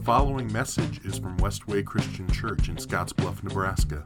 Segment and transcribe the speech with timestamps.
[0.00, 4.02] The following message is from Westway Christian Church in Scottsbluff, Nebraska.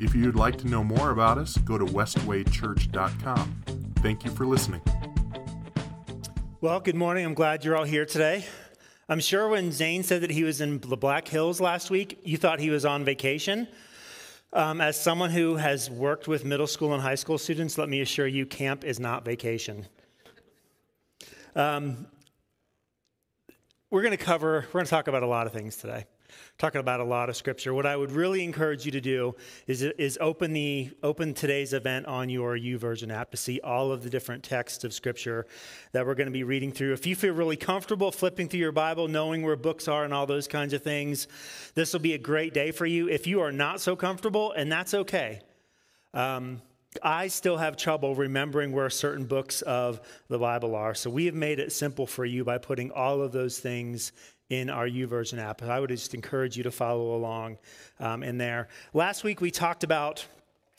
[0.00, 3.62] If you'd like to know more about us, go to westwaychurch.com.
[3.98, 4.82] Thank you for listening.
[6.60, 7.24] Well, good morning.
[7.24, 8.46] I'm glad you're all here today.
[9.08, 12.36] I'm sure when Zane said that he was in the Black Hills last week, you
[12.36, 13.68] thought he was on vacation.
[14.52, 18.00] Um, as someone who has worked with middle school and high school students, let me
[18.00, 19.86] assure you, camp is not vacation.
[21.54, 22.08] Um,
[23.90, 26.04] we're going to cover, we're going to talk about a lot of things today.
[26.58, 27.72] Talking about a lot of scripture.
[27.72, 29.34] What I would really encourage you to do
[29.66, 34.02] is, is open the open today's event on your YouVersion app to see all of
[34.02, 35.46] the different texts of scripture
[35.92, 36.92] that we're going to be reading through.
[36.92, 40.26] If you feel really comfortable flipping through your Bible, knowing where books are and all
[40.26, 41.28] those kinds of things,
[41.74, 43.08] this will be a great day for you.
[43.08, 45.40] If you are not so comfortable, and that's okay.
[46.12, 46.60] Um,
[47.02, 50.94] I still have trouble remembering where certain books of the Bible are.
[50.94, 54.12] So we have made it simple for you by putting all of those things
[54.50, 55.62] in our YouVersion app.
[55.62, 57.58] I would just encourage you to follow along
[58.00, 58.68] um, in there.
[58.94, 60.24] Last week we talked about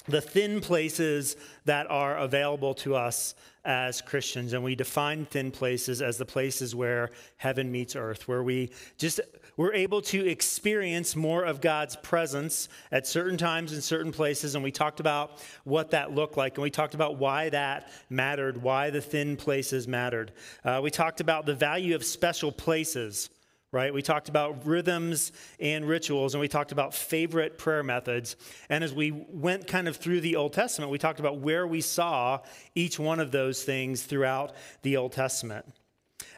[0.08, 4.54] the thin places that are available to us as Christians.
[4.54, 9.20] And we define thin places as the places where heaven meets earth, where we just
[9.58, 14.56] we're able to experience more of God's presence at certain times in certain places.
[14.56, 16.56] And we talked about what that looked like.
[16.56, 20.32] And we talked about why that mattered, why the thin places mattered.
[20.64, 23.30] Uh, we talked about the value of special places
[23.72, 23.94] right?
[23.94, 28.36] We talked about rhythms and rituals, and we talked about favorite prayer methods.
[28.70, 31.82] And as we went kind of through the Old Testament, we talked about where we
[31.82, 32.40] saw
[32.74, 35.66] each one of those things throughout the Old Testament.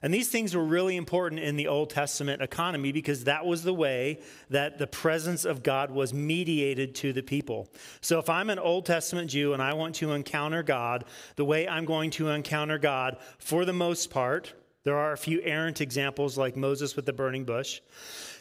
[0.03, 3.73] And these things were really important in the Old Testament economy because that was the
[3.73, 7.69] way that the presence of God was mediated to the people.
[8.01, 11.67] So if I'm an Old Testament Jew and I want to encounter God, the way
[11.67, 16.37] I'm going to encounter God, for the most part, there are a few errant examples
[16.37, 17.81] like Moses with the burning bush.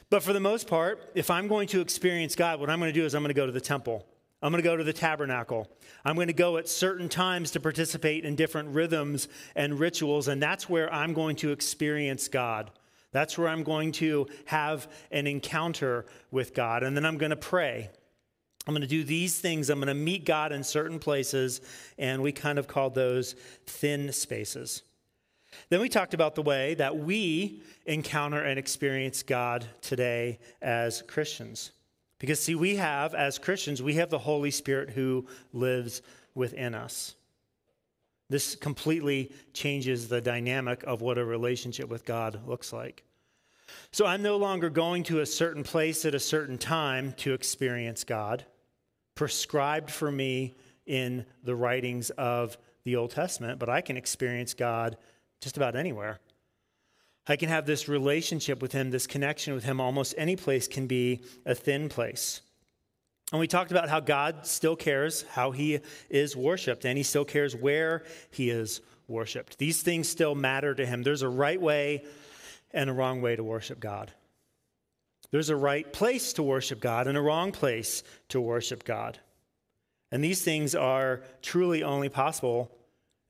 [0.08, 2.98] But for the most part, if I'm going to experience God, what I'm going to
[2.98, 4.06] do is I'm going to go to the temple.
[4.42, 5.68] I'm going to go to the tabernacle.
[6.04, 10.42] I'm going to go at certain times to participate in different rhythms and rituals, and
[10.42, 12.70] that's where I'm going to experience God.
[13.12, 16.82] That's where I'm going to have an encounter with God.
[16.82, 17.90] And then I'm going to pray.
[18.66, 19.68] I'm going to do these things.
[19.68, 21.60] I'm going to meet God in certain places,
[21.98, 23.34] and we kind of call those
[23.66, 24.82] thin spaces.
[25.68, 31.72] Then we talked about the way that we encounter and experience God today as Christians.
[32.18, 36.02] Because, see, we have, as Christians, we have the Holy Spirit who lives
[36.34, 37.14] within us.
[38.28, 43.02] This completely changes the dynamic of what a relationship with God looks like.
[43.90, 48.04] So I'm no longer going to a certain place at a certain time to experience
[48.04, 48.44] God,
[49.14, 50.54] prescribed for me
[50.86, 54.96] in the writings of the Old Testament, but I can experience God
[55.40, 56.20] just about anywhere.
[57.26, 59.80] I can have this relationship with Him, this connection with Him.
[59.80, 62.40] Almost any place can be a thin place.
[63.32, 67.24] And we talked about how God still cares how He is worshiped, and He still
[67.24, 69.58] cares where He is worshiped.
[69.58, 71.02] These things still matter to Him.
[71.02, 72.04] There's a right way
[72.72, 74.10] and a wrong way to worship God.
[75.30, 79.18] There's a right place to worship God and a wrong place to worship God.
[80.10, 82.72] And these things are truly only possible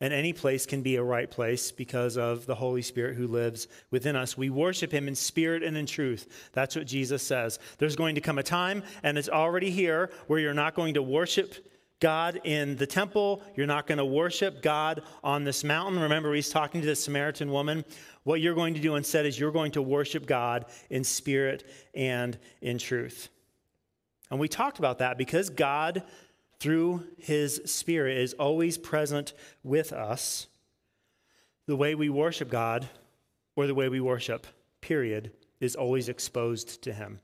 [0.00, 3.68] and any place can be a right place because of the Holy Spirit who lives
[3.90, 4.36] within us.
[4.36, 6.50] We worship Him in spirit and in truth.
[6.52, 7.58] That's what Jesus says.
[7.78, 11.02] There's going to come a time, and it's already here, where you're not going to
[11.02, 11.54] worship
[12.00, 13.42] God in the temple.
[13.54, 16.00] You're not going to worship God on this mountain.
[16.00, 17.84] Remember, he's talking to the Samaritan woman.
[18.24, 22.38] What you're going to do instead is you're going to worship God in spirit and
[22.62, 23.28] in truth.
[24.30, 26.02] And we talked about that because God
[26.60, 29.32] through his spirit is always present
[29.64, 30.46] with us.
[31.66, 32.88] The way we worship God,
[33.56, 34.46] or the way we worship,
[34.80, 37.20] period, is always exposed to him.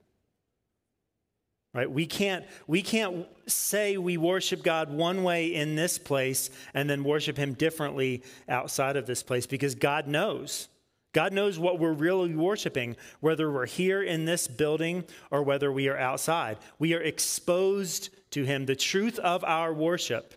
[1.74, 1.90] Right?
[1.90, 7.04] We can't, we can't say we worship God one way in this place and then
[7.04, 10.68] worship him differently outside of this place because God knows.
[11.12, 15.88] God knows what we're really worshiping, whether we're here in this building or whether we
[15.88, 16.56] are outside.
[16.78, 20.34] We are exposed to Him, the truth of our worship.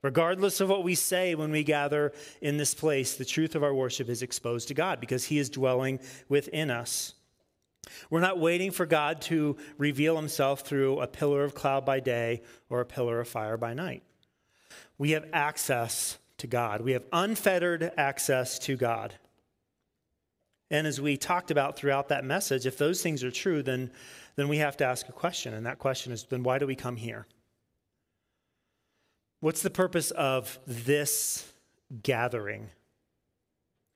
[0.00, 3.74] Regardless of what we say when we gather in this place, the truth of our
[3.74, 7.14] worship is exposed to God because He is dwelling within us.
[8.08, 12.40] We're not waiting for God to reveal Himself through a pillar of cloud by day
[12.70, 14.02] or a pillar of fire by night.
[14.96, 19.14] We have access to God, we have unfettered access to God.
[20.70, 23.90] And as we talked about throughout that message, if those things are true, then
[24.38, 25.52] then we have to ask a question.
[25.52, 27.26] And that question is then why do we come here?
[29.40, 31.52] What's the purpose of this
[32.04, 32.70] gathering?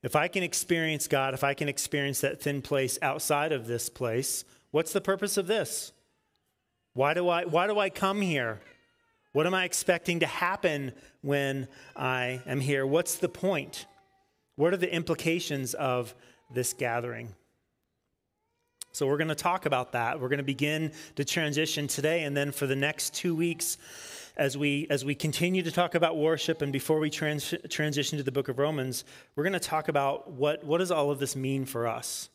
[0.03, 3.89] If I can experience God, if I can experience that thin place outside of this
[3.89, 5.93] place, what's the purpose of this?
[6.95, 8.59] Why do I, why do I come here?
[9.33, 12.85] What am I expecting to happen when I am here?
[12.85, 13.87] What's the point?
[14.57, 16.17] What are the implications of
[16.53, 17.37] this gathering?
[18.93, 20.21] So, we're going to talk about that.
[20.21, 23.79] We're going to begin to transition today, and then for the next two weeks,
[24.37, 28.25] as we as we continue to talk about worship, and before we trans- transition to
[28.25, 29.05] the book of Romans,
[29.37, 32.29] we're going to talk about what what does all of this mean for us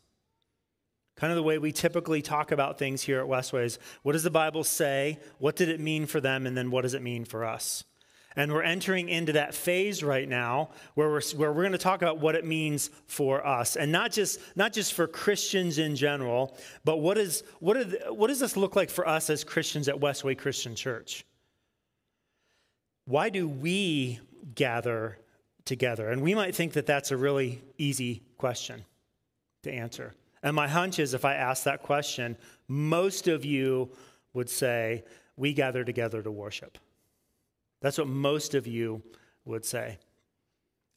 [1.17, 3.79] kind of the way we typically talk about things here at Westways.
[4.03, 5.19] What does the Bible say?
[5.39, 6.45] What did it mean for them?
[6.45, 7.83] And then what does it mean for us?
[8.37, 12.03] And we're entering into that phase right now where we're, where we're going to talk
[12.03, 13.75] about what it means for us.
[13.75, 16.55] And not just, not just for Christians in general,
[16.85, 17.77] but what, is, what,
[18.15, 21.25] what does this look like for us as Christians at Westway Christian Church?
[23.05, 24.19] Why do we
[24.53, 25.17] gather
[25.65, 26.11] together?
[26.11, 28.85] And we might think that that's a really easy question
[29.63, 30.13] to answer.
[30.43, 32.37] And my hunch is if I ask that question,
[32.67, 33.89] most of you
[34.33, 35.03] would say,
[35.37, 36.77] We gather together to worship.
[37.81, 39.01] That's what most of you
[39.45, 39.99] would say.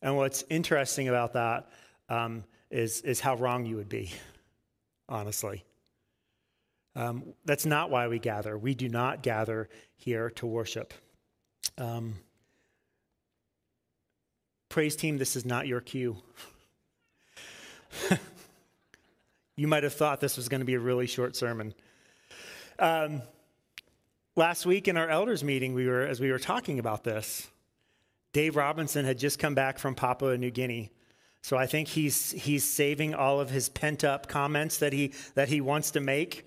[0.03, 1.69] And what's interesting about that
[2.09, 4.11] um, is is, how wrong you would be,
[5.09, 5.65] honestly.
[6.97, 8.59] Um, that's not why we gather.
[8.59, 10.93] We do not gather here to worship.
[11.79, 12.15] Um,
[14.69, 16.17] praise team, this is not your cue.
[19.61, 21.75] You might have thought this was going to be a really short sermon.
[24.41, 27.51] Last week in our elders meeting, we were as we were talking about this,
[28.33, 30.91] Dave Robinson had just come back from Papua New Guinea.
[31.43, 35.51] So I think he's he's saving all of his pent up comments that he that
[35.51, 36.47] he wants to make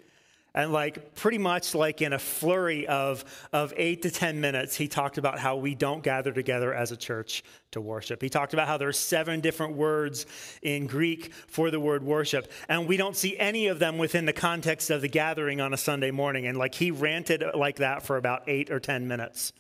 [0.55, 4.88] and like pretty much like in a flurry of, of eight to 10 minutes, he
[4.88, 8.21] talked about how we don't gather together as a church to worship.
[8.21, 10.27] He talked about how there are seven different words
[10.61, 14.33] in Greek for the word worship, and we don't see any of them within the
[14.33, 16.45] context of the gathering on a Sunday morning.
[16.45, 19.53] And like he ranted like that for about eight or 10 minutes.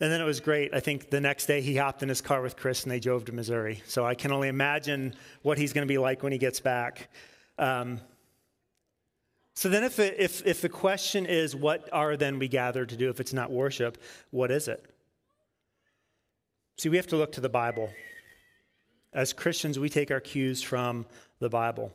[0.00, 0.74] And then it was great.
[0.74, 3.24] I think the next day he hopped in his car with Chris and they drove
[3.26, 3.82] to Missouri.
[3.86, 7.08] So I can only imagine what he's going to be like when he gets back.
[7.58, 8.00] Um,
[9.56, 12.96] so then, if, it, if, if the question is, what are then we gathered to
[12.96, 13.96] do if it's not worship,
[14.30, 14.84] what is it?
[16.76, 17.90] See, we have to look to the Bible.
[19.14, 21.06] As Christians, we take our cues from
[21.38, 21.90] the Bible.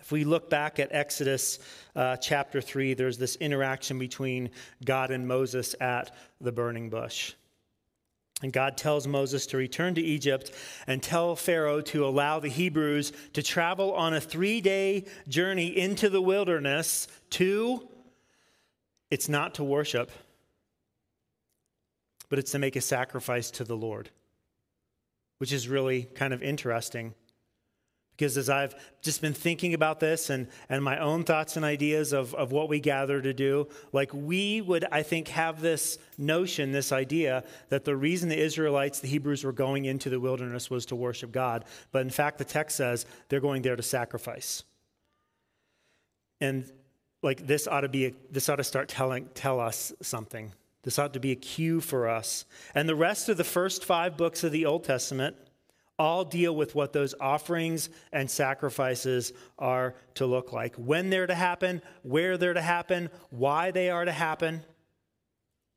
[0.00, 1.60] If we look back at Exodus
[1.94, 4.50] uh, chapter 3, there's this interaction between
[4.84, 6.10] God and Moses at
[6.40, 7.34] the burning bush.
[8.42, 10.52] And God tells Moses to return to Egypt
[10.86, 16.08] and tell Pharaoh to allow the Hebrews to travel on a three day journey into
[16.08, 17.88] the wilderness to,
[19.10, 20.12] it's not to worship,
[22.28, 24.10] but it's to make a sacrifice to the Lord,
[25.38, 27.14] which is really kind of interesting.
[28.18, 32.12] Because as I've just been thinking about this and, and my own thoughts and ideas
[32.12, 36.72] of, of what we gather to do, like we would, I think, have this notion,
[36.72, 40.84] this idea that the reason the Israelites, the Hebrews, were going into the wilderness was
[40.86, 41.64] to worship God.
[41.92, 44.64] But in fact, the text says they're going there to sacrifice.
[46.40, 46.68] And
[47.22, 50.52] like this ought to be, a, this ought to start telling, tell us something.
[50.82, 52.46] This ought to be a cue for us.
[52.74, 55.36] And the rest of the first five books of the Old Testament
[55.98, 61.34] all deal with what those offerings and sacrifices are to look like, when they're to
[61.34, 64.62] happen, where they're to happen, why they are to happen.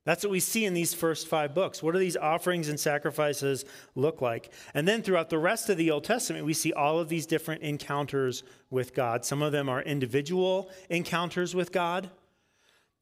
[0.03, 1.83] That's what we see in these first five books.
[1.83, 4.51] What do these offerings and sacrifices look like?
[4.73, 7.61] And then throughout the rest of the Old Testament, we see all of these different
[7.61, 9.25] encounters with God.
[9.25, 12.09] Some of them are individual encounters with God,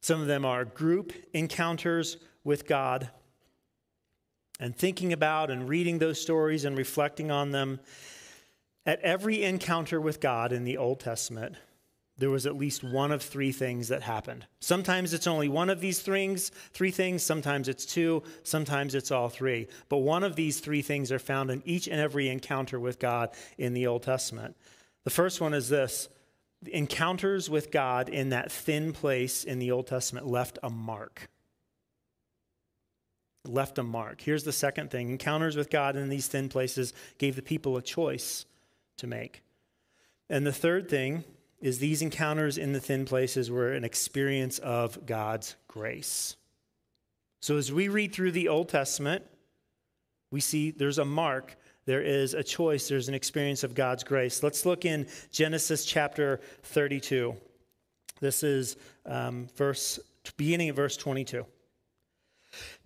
[0.02, 3.10] some of them are group encounters with God
[4.60, 7.80] and thinking about and reading those stories and reflecting on them,
[8.86, 11.56] at every encounter with God in the Old Testament,
[12.18, 14.46] there was at least one of three things that happened.
[14.60, 19.30] Sometimes it's only one of these things, three things, sometimes it's two, sometimes it's all
[19.30, 19.66] three.
[19.88, 23.30] But one of these three things are found in each and every encounter with God
[23.56, 24.54] in the Old Testament.
[25.04, 26.10] The first one is this
[26.66, 31.30] encounters with God in that thin place in the Old Testament left a mark
[33.46, 34.20] left a mark.
[34.20, 37.82] Here's the second thing encounters with God in these thin places gave the people a
[37.82, 38.44] choice
[38.98, 39.42] to make.
[40.28, 41.24] And the third thing
[41.60, 46.36] is these encounters in the thin places were an experience of God's grace.
[47.40, 49.24] So as we read through the Old Testament,
[50.30, 51.56] we see there's a mark,
[51.86, 54.42] there is a choice, there's an experience of God's grace.
[54.42, 57.34] Let's look in Genesis chapter 32.
[58.20, 59.98] This is um, verse
[60.36, 61.44] beginning of verse 22.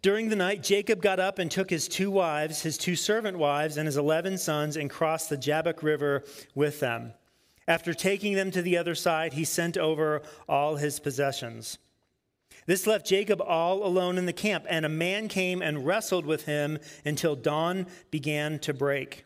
[0.02, 3.76] During the night, Jacob got up and took his two wives, his two servant wives,
[3.76, 7.14] and his eleven sons, and crossed the Jabbok River with them.
[7.66, 11.78] After taking them to the other side, he sent over all his possessions.
[12.66, 16.44] This left Jacob all alone in the camp, and a man came and wrestled with
[16.44, 19.24] him until dawn began to break.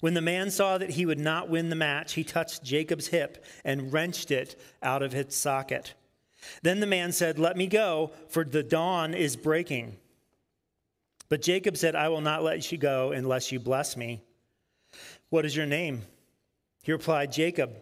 [0.00, 3.44] When the man saw that he would not win the match, he touched Jacob's hip
[3.64, 5.94] and wrenched it out of its socket.
[6.62, 9.96] Then the man said, Let me go, for the dawn is breaking.
[11.28, 14.20] But Jacob said, I will not let you go unless you bless me.
[15.30, 16.02] What is your name?
[16.82, 17.74] He replied, Jacob.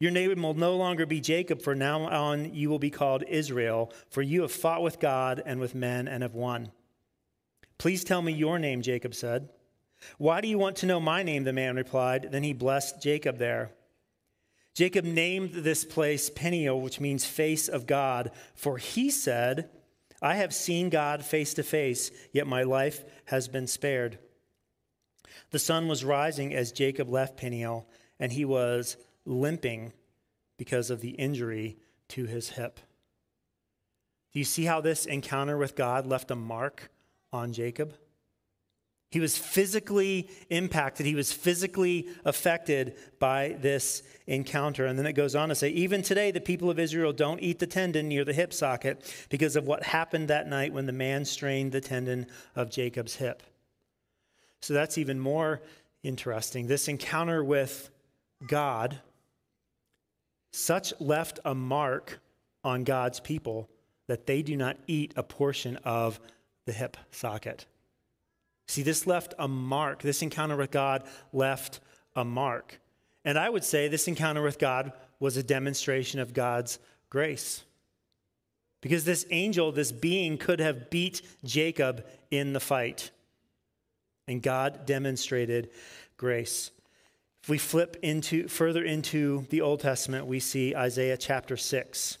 [0.00, 3.92] Your name will no longer be Jacob, for now on you will be called Israel,
[4.08, 6.72] for you have fought with God and with men and have won.
[7.76, 9.50] Please tell me your name, Jacob said.
[10.16, 11.44] Why do you want to know my name?
[11.44, 12.28] The man replied.
[12.32, 13.72] Then he blessed Jacob there.
[14.74, 19.68] Jacob named this place Peniel, which means face of God, for he said,
[20.22, 24.18] I have seen God face to face, yet my life has been spared.
[25.50, 29.92] The sun was rising as Jacob left Peniel, and he was limping
[30.56, 32.80] because of the injury to his hip.
[34.32, 36.90] Do you see how this encounter with God left a mark
[37.32, 37.94] on Jacob?
[39.10, 41.04] He was physically impacted.
[41.04, 44.86] He was physically affected by this encounter.
[44.86, 47.58] And then it goes on to say, even today, the people of Israel don't eat
[47.58, 51.24] the tendon near the hip socket because of what happened that night when the man
[51.24, 53.42] strained the tendon of Jacob's hip.
[54.60, 55.60] So that's even more
[56.04, 56.68] interesting.
[56.68, 57.90] This encounter with
[58.46, 59.00] God,
[60.52, 62.20] such left a mark
[62.62, 63.68] on God's people
[64.06, 66.20] that they do not eat a portion of
[66.66, 67.66] the hip socket.
[68.70, 70.00] See, this left a mark.
[70.00, 71.80] This encounter with God left
[72.14, 72.78] a mark.
[73.24, 76.78] And I would say this encounter with God was a demonstration of God's
[77.10, 77.64] grace.
[78.80, 83.10] Because this angel, this being, could have beat Jacob in the fight.
[84.28, 85.70] And God demonstrated
[86.16, 86.70] grace.
[87.42, 92.18] If we flip into further into the Old Testament, we see Isaiah chapter 6.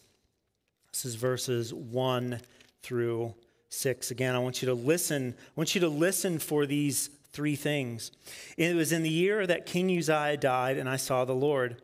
[0.92, 2.40] This is verses 1
[2.82, 3.34] through
[3.70, 4.10] 6.
[4.10, 5.34] Again, I want you to listen.
[5.38, 8.10] I want you to listen for these three things.
[8.56, 11.80] It was in the year that King Uzziah died, and I saw the Lord.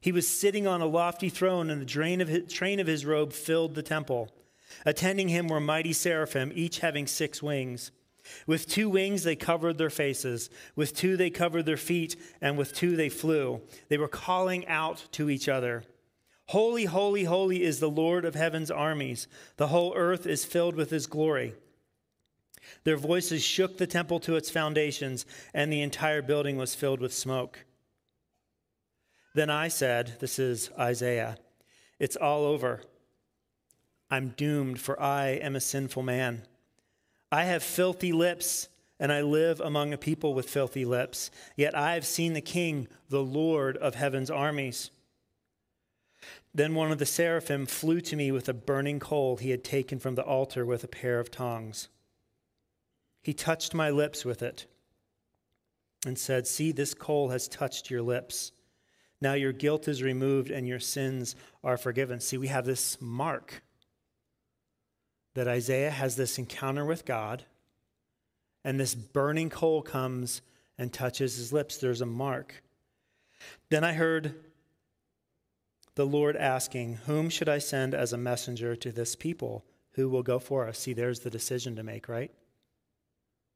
[0.00, 3.32] He was sitting on a lofty throne, and the of his, train of his robe
[3.32, 4.28] filled the temple.
[4.84, 7.90] Attending him were mighty seraphim, each having six wings.
[8.46, 12.74] With two wings they covered their faces, with two they covered their feet, and with
[12.74, 13.62] two they flew.
[13.88, 15.84] They were calling out to each other.
[16.48, 19.26] Holy, holy, holy is the Lord of heaven's armies.
[19.56, 21.54] The whole earth is filled with his glory.
[22.84, 25.24] Their voices shook the temple to its foundations,
[25.54, 27.64] and the entire building was filled with smoke.
[29.34, 31.38] Then I said, This is Isaiah,
[31.98, 32.82] it's all over.
[34.10, 36.42] I'm doomed, for I am a sinful man.
[37.32, 38.68] I have filthy lips,
[39.00, 41.30] and I live among a people with filthy lips.
[41.56, 44.90] Yet I have seen the King, the Lord of heaven's armies.
[46.54, 49.98] Then one of the seraphim flew to me with a burning coal he had taken
[49.98, 51.88] from the altar with a pair of tongs.
[53.22, 54.66] He touched my lips with it
[56.06, 58.52] and said, See, this coal has touched your lips.
[59.20, 61.34] Now your guilt is removed and your sins
[61.64, 62.20] are forgiven.
[62.20, 63.62] See, we have this mark
[65.34, 67.44] that Isaiah has this encounter with God,
[68.64, 70.42] and this burning coal comes
[70.78, 71.78] and touches his lips.
[71.78, 72.62] There's a mark.
[73.68, 74.34] Then I heard
[75.96, 79.64] the Lord asking, Whom should I send as a messenger to this people?
[79.92, 80.78] Who will go for us?
[80.78, 82.32] See, there's the decision to make, right?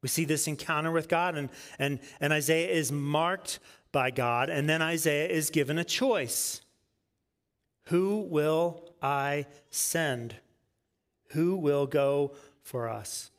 [0.01, 3.59] We see this encounter with God, and, and, and Isaiah is marked
[3.91, 6.61] by God, and then Isaiah is given a choice
[7.87, 10.35] Who will I send?
[11.31, 13.31] Who will go for us?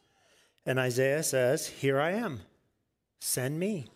[0.66, 2.40] And Isaiah says, Here I am,
[3.20, 3.86] send me.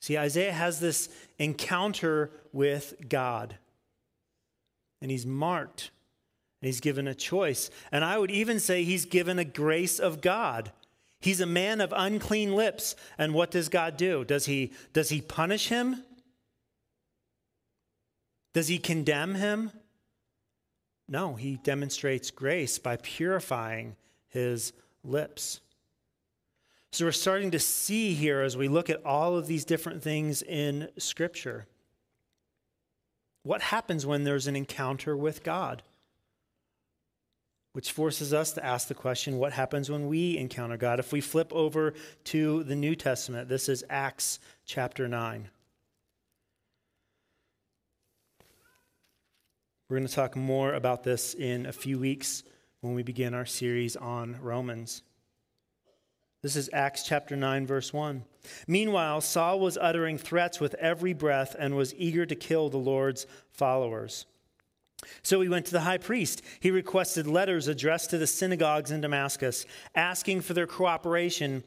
[0.00, 1.08] See, Isaiah has this
[1.38, 3.58] encounter with God
[5.00, 5.90] and he's marked
[6.60, 7.70] and he's given a choice.
[7.92, 10.72] And I would even say he's given a grace of God.
[11.20, 12.96] He's a man of unclean lips.
[13.18, 14.24] And what does God do?
[14.24, 16.02] Does he, does he punish him?
[18.54, 19.70] Does he condemn him?
[21.08, 23.96] No, he demonstrates grace by purifying
[24.28, 24.72] his
[25.04, 25.60] lips.
[26.90, 30.42] So we're starting to see here as we look at all of these different things
[30.42, 31.66] in Scripture
[33.46, 35.82] what happens when there's an encounter with God?
[37.72, 40.98] Which forces us to ask the question what happens when we encounter God?
[40.98, 45.48] If we flip over to the New Testament, this is Acts chapter 9.
[49.88, 52.42] We're going to talk more about this in a few weeks,
[52.80, 55.02] when we begin our series on Romans.
[56.42, 58.24] This is Acts chapter 9, verse 1.
[58.66, 63.26] Meanwhile, Saul was uttering threats with every breath and was eager to kill the Lord's
[63.50, 64.26] followers.
[65.22, 66.42] So he went to the high priest.
[66.60, 71.64] He requested letters addressed to the synagogues in Damascus, asking for their cooperation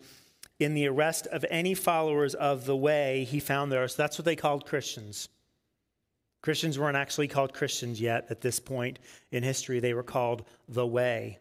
[0.60, 3.88] in the arrest of any followers of the way he found there.
[3.88, 5.30] So that's what they called Christians.
[6.42, 9.00] Christians weren't actually called Christians yet at this point
[9.32, 11.38] in history, they were called the way.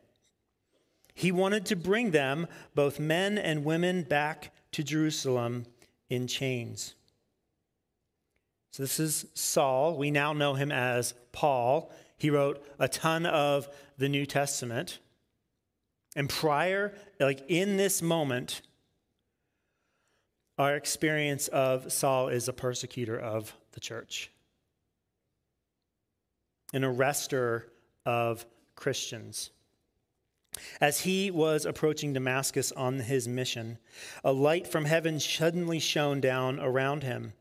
[1.14, 5.67] He wanted to bring them, both men and women, back to Jerusalem
[6.09, 6.95] in chains.
[8.73, 9.97] So, this is Saul.
[9.97, 11.91] We now know him as Paul.
[12.17, 14.99] He wrote a ton of the New Testament.
[16.17, 18.63] And prior, like in this moment,
[20.59, 24.31] our experience of Saul is a persecutor of the church,
[26.73, 27.69] an arrester
[28.05, 28.45] of
[28.75, 29.51] Christians.
[30.81, 33.78] As he was approaching Damascus on his mission,
[34.25, 37.35] a light from heaven suddenly shone down around him.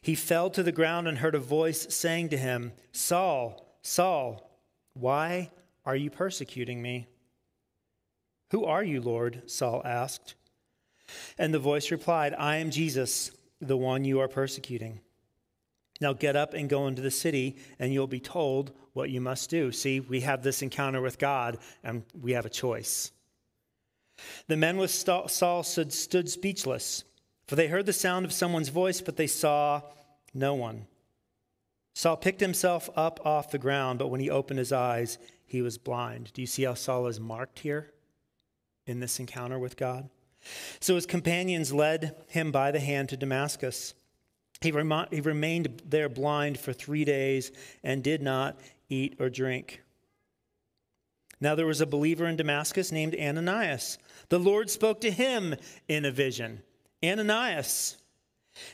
[0.00, 4.50] He fell to the ground and heard a voice saying to him, Saul, Saul,
[4.94, 5.50] why
[5.86, 7.06] are you persecuting me?
[8.50, 9.42] Who are you, Lord?
[9.46, 10.34] Saul asked.
[11.38, 15.00] And the voice replied, I am Jesus, the one you are persecuting.
[16.00, 19.50] Now get up and go into the city, and you'll be told what you must
[19.50, 19.72] do.
[19.72, 23.12] See, we have this encounter with God, and we have a choice.
[24.46, 27.04] The men with Saul stood, speechless,
[27.46, 29.82] for they heard the sound of someone's voice, but they saw
[30.34, 30.86] no one.
[31.94, 35.78] Saul picked himself up off the ground, but when he opened his eyes, he was
[35.78, 36.32] blind.
[36.32, 37.92] Do you see how Saul is marked here
[38.86, 40.10] in this encounter with God?
[40.78, 43.94] So his companions led him by the hand to Damascus.
[44.60, 47.52] He, rem- he remained there blind for three days
[47.84, 49.82] and did not eat or drink.
[51.40, 53.98] Now there was a believer in Damascus named Ananias.
[54.28, 55.54] The Lord spoke to him
[55.86, 56.62] in a vision
[57.04, 57.96] Ananias.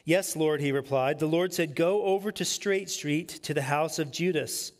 [0.06, 1.18] Yes, Lord, he replied.
[1.18, 4.72] The Lord said, Go over to Straight Street to the house of Judas.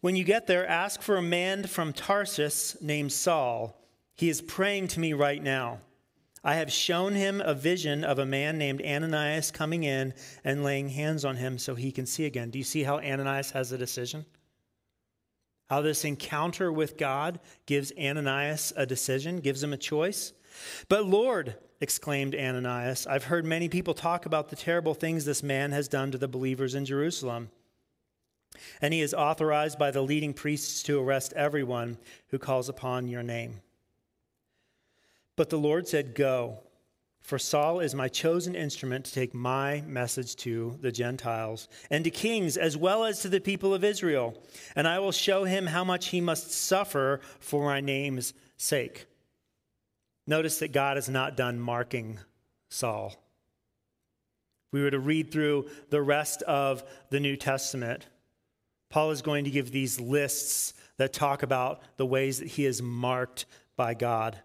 [0.00, 3.76] When you get there, ask for a man from Tarsus named Saul.
[4.16, 5.80] He is praying to me right now.
[6.42, 10.88] I have shown him a vision of a man named Ananias coming in and laying
[10.88, 12.50] hands on him so he can see again.
[12.50, 14.24] Do you see how Ananias has a decision?
[15.68, 20.32] How this encounter with God gives Ananias a decision, gives him a choice?
[20.88, 25.72] But Lord, exclaimed Ananias, I've heard many people talk about the terrible things this man
[25.72, 27.50] has done to the believers in Jerusalem.
[28.80, 31.98] And he is authorized by the leading priests to arrest everyone
[32.28, 33.60] who calls upon your name.
[35.40, 36.58] But the Lord said, Go,
[37.22, 42.10] for Saul is my chosen instrument to take my message to the Gentiles and to
[42.10, 44.38] kings as well as to the people of Israel.
[44.76, 49.06] And I will show him how much he must suffer for my name's sake.
[50.26, 52.18] Notice that God is not done marking
[52.68, 53.14] Saul.
[54.72, 58.08] we were to read through the rest of the New Testament,
[58.90, 62.82] Paul is going to give these lists that talk about the ways that he is
[62.82, 64.38] marked by God.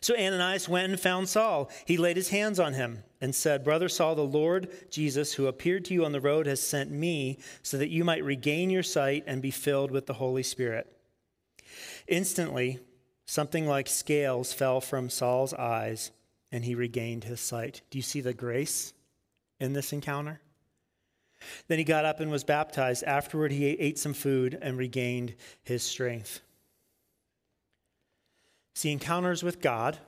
[0.00, 1.70] So Ananias went and found Saul.
[1.84, 5.84] He laid his hands on him and said, Brother Saul, the Lord Jesus, who appeared
[5.86, 9.24] to you on the road, has sent me so that you might regain your sight
[9.26, 10.86] and be filled with the Holy Spirit.
[12.08, 12.80] Instantly,
[13.24, 16.10] something like scales fell from Saul's eyes,
[16.50, 17.82] and he regained his sight.
[17.90, 18.92] Do you see the grace
[19.60, 20.40] in this encounter?
[21.68, 23.04] Then he got up and was baptized.
[23.04, 26.40] Afterward, he ate some food and regained his strength.
[28.74, 29.98] See, encounters with God,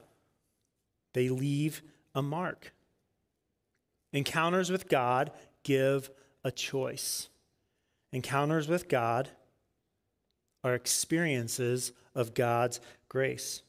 [1.13, 1.83] they leave
[2.15, 2.73] a mark.
[4.13, 6.11] Encounters with God give
[6.45, 7.29] a choice.
[8.13, 9.29] Encounters with God
[10.63, 13.63] are experiences of God's grace.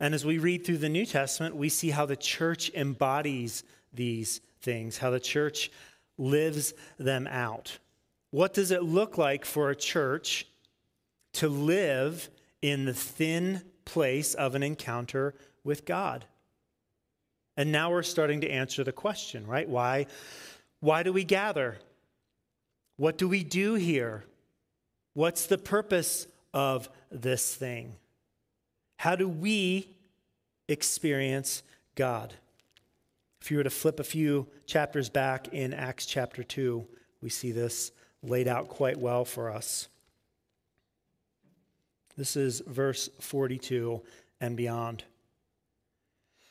[0.00, 4.40] And as we read through the New Testament, we see how the church embodies these
[4.62, 5.70] things, how the church
[6.16, 7.78] lives them out.
[8.30, 10.46] What does it look like for a church
[11.34, 12.30] to live
[12.62, 16.24] in the thin place of an encounter with God.
[17.56, 19.68] And now we're starting to answer the question, right?
[19.68, 20.06] Why,
[20.78, 21.78] why do we gather?
[22.96, 24.24] What do we do here?
[25.14, 27.96] What's the purpose of this thing?
[28.98, 29.88] How do we
[30.68, 31.64] experience
[31.96, 32.32] God?
[33.40, 36.86] If you were to flip a few chapters back in Acts chapter 2,
[37.22, 37.90] we see this
[38.22, 39.88] laid out quite well for us.
[42.16, 44.02] This is verse 42
[44.40, 45.04] and beyond.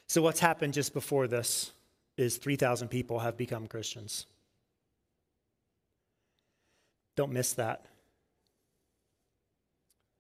[0.07, 1.71] So, what's happened just before this
[2.17, 4.25] is 3,000 people have become Christians.
[7.15, 7.85] Don't miss that.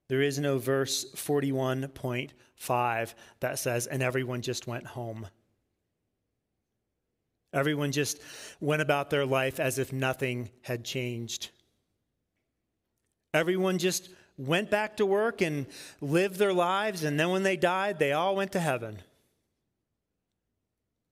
[0.09, 5.27] There is no verse 41.5 that says, and everyone just went home.
[7.53, 8.19] Everyone just
[8.59, 11.49] went about their life as if nothing had changed.
[13.33, 15.67] Everyone just went back to work and
[15.99, 18.99] lived their lives, and then when they died, they all went to heaven.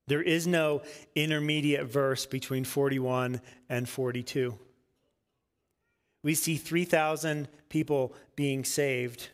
[0.07, 0.81] There is no
[1.15, 4.57] intermediate verse between 41 and 42.
[6.23, 9.29] We see 3,000 people being saved.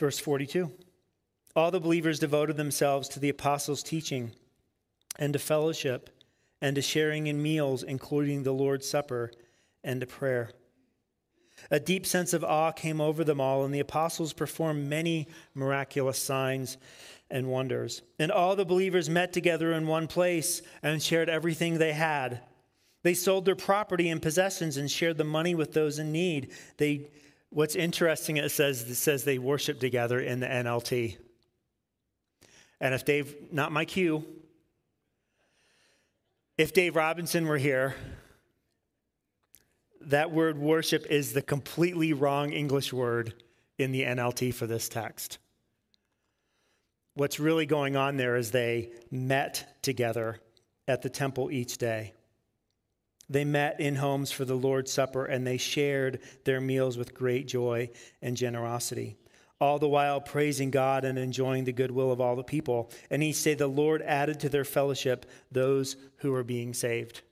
[0.00, 0.72] Verse 42
[1.54, 4.32] All the believers devoted themselves to the apostles' teaching
[5.16, 6.10] and to fellowship
[6.60, 9.30] and to sharing in meals, including the Lord's Supper
[9.84, 10.50] and to prayer.
[11.70, 16.18] A deep sense of awe came over them all, and the apostles performed many miraculous
[16.18, 16.76] signs
[17.30, 18.02] and wonders.
[18.18, 22.40] And all the believers met together in one place and shared everything they had.
[23.02, 26.52] They sold their property and possessions and shared the money with those in need.
[26.76, 27.08] They,
[27.50, 31.16] what's interesting, it says, it says they worshiped together in the NLT.
[32.80, 34.24] And if Dave, not my cue,
[36.58, 37.94] if Dave Robinson were here,
[40.10, 43.34] that word worship is the completely wrong English word
[43.78, 45.38] in the NLT for this text.
[47.14, 50.40] What's really going on there is they met together
[50.88, 52.14] at the temple each day.
[53.28, 57.46] They met in homes for the Lord's Supper and they shared their meals with great
[57.46, 59.16] joy and generosity,
[59.60, 62.90] all the while praising God and enjoying the goodwill of all the people.
[63.10, 67.22] And he said, The Lord added to their fellowship those who were being saved.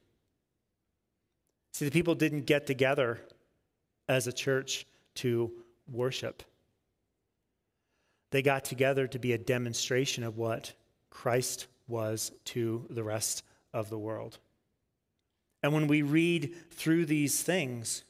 [1.72, 3.20] See, the people didn't get together
[4.08, 5.52] as a church to
[5.90, 6.42] worship.
[8.30, 10.72] They got together to be a demonstration of what
[11.10, 14.38] Christ was to the rest of the world.
[15.62, 18.04] And when we read through these things,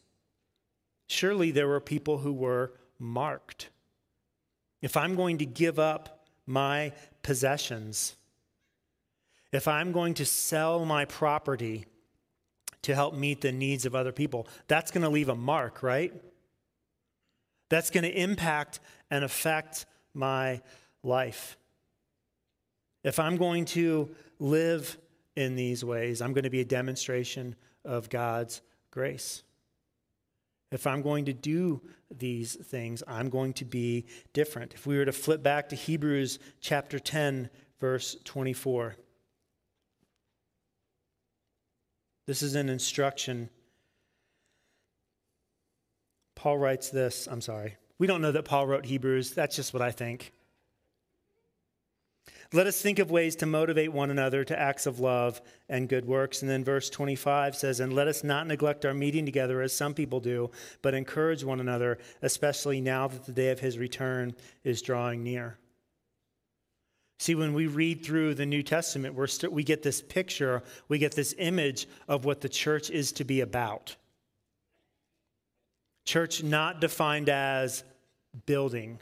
[1.09, 3.71] surely there were people who were marked.
[4.83, 6.93] If I'm going to give up my
[7.23, 8.17] possessions,
[9.53, 11.87] if I'm going to sell my property
[12.83, 14.47] to help meet the needs of other people.
[14.69, 16.13] That's going to leave a mark, right?
[17.69, 20.61] That's going to impact and affect my
[21.03, 21.57] life.
[23.05, 24.99] If I'm going to live
[25.37, 29.43] in these ways, I'm going to be a demonstration of God's grace.
[30.73, 31.81] If I'm going to do
[32.17, 34.75] these things, I'm going to be different.
[34.75, 38.97] If we were to flip back to Hebrews chapter 10, verse 24.
[42.31, 43.51] This is an instruction.
[46.37, 47.27] Paul writes this.
[47.29, 47.75] I'm sorry.
[47.99, 49.33] We don't know that Paul wrote Hebrews.
[49.33, 50.33] That's just what I think.
[52.53, 56.05] Let us think of ways to motivate one another to acts of love and good
[56.05, 56.41] works.
[56.41, 59.93] And then verse 25 says, And let us not neglect our meeting together as some
[59.93, 64.83] people do, but encourage one another, especially now that the day of his return is
[64.83, 65.59] drawing near.
[67.21, 70.97] See, when we read through the New Testament, we're st- we get this picture, we
[70.97, 73.95] get this image of what the church is to be about.
[76.07, 77.85] Church not defined as
[78.47, 79.01] building,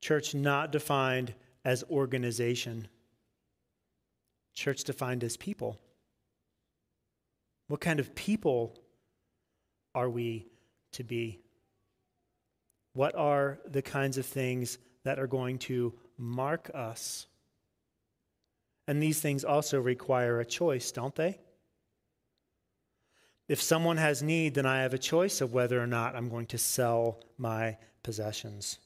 [0.00, 2.88] church not defined as organization,
[4.54, 5.78] church defined as people.
[7.68, 8.76] What kind of people
[9.94, 10.48] are we
[10.94, 11.38] to be?
[12.92, 17.26] What are the kinds of things that are going to mark us.
[18.86, 21.38] And these things also require a choice, don't they?
[23.48, 26.46] If someone has need, then I have a choice of whether or not I'm going
[26.46, 28.78] to sell my possessions.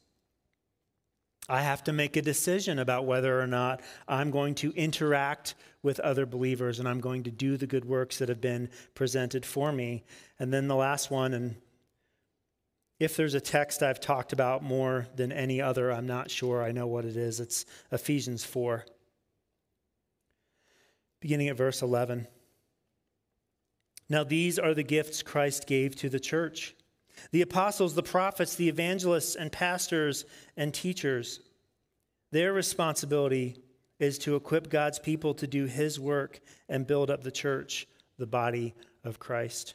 [1.49, 5.99] I have to make a decision about whether or not I'm going to interact with
[6.01, 9.73] other believers and I'm going to do the good works that have been presented for
[9.73, 10.05] me.
[10.39, 11.57] And then the last one, and
[12.99, 16.63] if there's a text I've talked about more than any other, I'm not sure.
[16.63, 17.39] I know what it is.
[17.39, 18.85] It's Ephesians 4,
[21.21, 22.27] beginning at verse 11.
[24.09, 26.75] Now, these are the gifts Christ gave to the church
[27.33, 30.25] the apostles, the prophets, the evangelists, and pastors
[30.57, 31.41] and teachers.
[32.31, 33.57] Their responsibility
[33.99, 38.27] is to equip God's people to do his work and build up the church, the
[38.27, 39.75] body of Christ.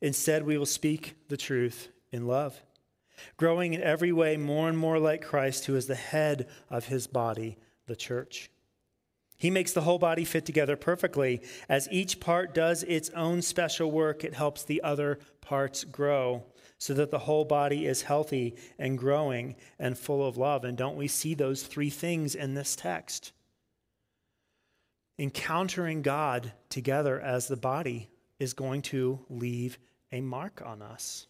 [0.00, 2.62] Instead, we will speak the truth in love,
[3.36, 7.06] growing in every way more and more like Christ, who is the head of his
[7.06, 8.50] body, the church.
[9.36, 11.42] He makes the whole body fit together perfectly.
[11.68, 16.44] As each part does its own special work, it helps the other parts grow
[16.76, 20.64] so that the whole body is healthy and growing and full of love.
[20.64, 23.32] And don't we see those three things in this text?
[25.18, 29.78] Encountering God together as the body is going to leave
[30.12, 31.26] a mark on us.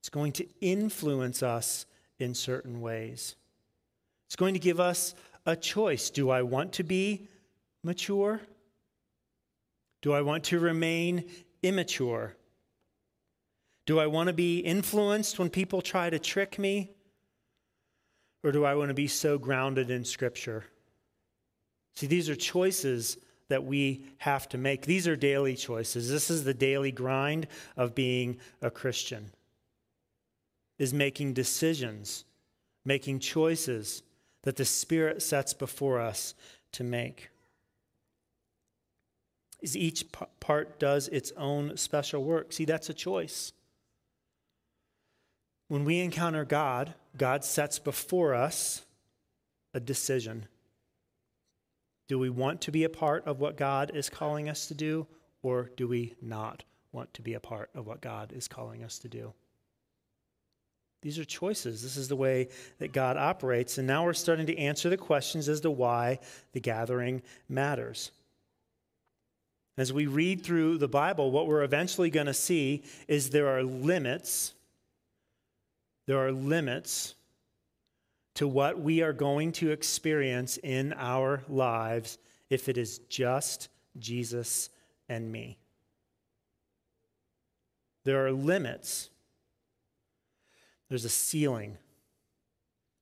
[0.00, 1.86] It's going to influence us
[2.18, 3.36] in certain ways.
[4.26, 5.14] It's going to give us
[5.46, 6.10] a choice.
[6.10, 7.28] Do I want to be
[7.82, 8.40] mature?
[10.02, 11.24] Do I want to remain
[11.62, 12.36] immature?
[13.86, 16.90] Do I want to be influenced when people try to trick me?
[18.42, 20.64] Or do I want to be so grounded in Scripture?
[21.96, 23.16] See, these are choices
[23.48, 24.86] that we have to make.
[24.86, 26.10] These are daily choices.
[26.10, 29.30] This is the daily grind of being a Christian.
[30.78, 32.24] Is making decisions,
[32.84, 34.02] making choices
[34.42, 36.34] that the Spirit sets before us
[36.72, 37.30] to make.
[39.60, 40.04] Is each
[40.40, 42.52] part does its own special work.
[42.52, 43.52] See, that's a choice.
[45.68, 48.84] When we encounter God, God sets before us
[49.72, 50.46] a decision.
[52.08, 55.06] Do we want to be a part of what God is calling us to do,
[55.42, 58.98] or do we not want to be a part of what God is calling us
[59.00, 59.32] to do?
[61.02, 61.82] These are choices.
[61.82, 63.76] This is the way that God operates.
[63.76, 66.18] And now we're starting to answer the questions as to why
[66.52, 68.10] the gathering matters.
[69.76, 73.62] As we read through the Bible, what we're eventually going to see is there are
[73.62, 74.54] limits.
[76.06, 77.14] There are limits
[78.34, 82.18] to what we are going to experience in our lives
[82.50, 83.68] if it is just
[83.98, 84.70] Jesus
[85.08, 85.58] and me.
[88.04, 89.10] There are limits
[90.88, 91.78] there's a ceiling.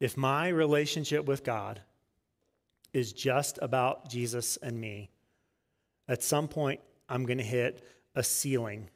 [0.00, 1.80] If my relationship with God
[2.92, 5.10] is just about Jesus and me,
[6.08, 8.88] at some point I'm going to hit a ceiling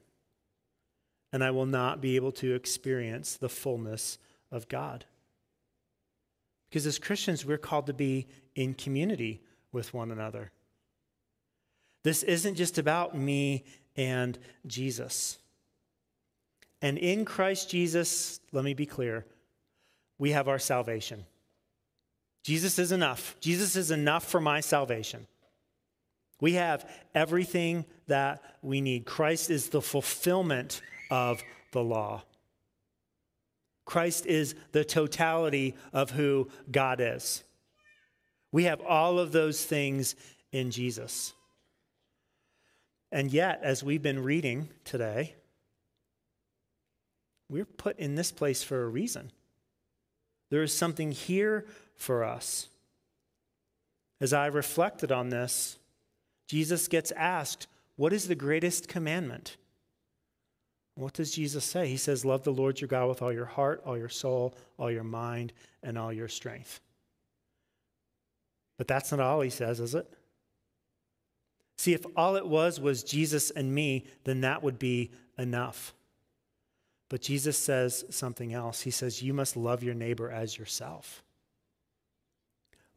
[1.32, 4.18] and I will not be able to experience the fullness
[4.50, 5.04] of God.
[6.68, 10.50] Because as Christians, we're called to be in community with one another.
[12.02, 13.64] This isn't just about me
[13.96, 15.38] and Jesus.
[16.82, 19.26] And in Christ Jesus, let me be clear,
[20.18, 21.24] we have our salvation.
[22.44, 23.36] Jesus is enough.
[23.40, 25.26] Jesus is enough for my salvation.
[26.40, 29.04] We have everything that we need.
[29.04, 32.22] Christ is the fulfillment of the law.
[33.86, 37.42] Christ is the totality of who God is.
[38.52, 40.14] We have all of those things
[40.52, 41.32] in Jesus.
[43.10, 45.34] And yet, as we've been reading today,
[47.48, 49.30] we're put in this place for a reason.
[50.50, 52.68] There is something here for us.
[54.20, 55.78] As I reflected on this,
[56.48, 59.56] Jesus gets asked, What is the greatest commandment?
[60.96, 61.88] What does Jesus say?
[61.88, 64.90] He says, Love the Lord your God with all your heart, all your soul, all
[64.90, 66.80] your mind, and all your strength.
[68.78, 70.10] But that's not all he says, is it?
[71.78, 75.94] See, if all it was was Jesus and me, then that would be enough.
[77.10, 78.80] But Jesus says something else.
[78.80, 81.22] He says, You must love your neighbor as yourself.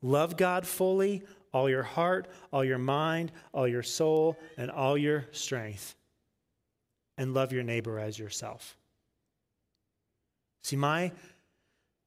[0.02, 5.26] Love God fully, all your heart, all your mind, all your soul, and all your
[5.32, 5.96] strength.
[7.20, 8.78] And love your neighbor as yourself.
[10.64, 11.12] See, my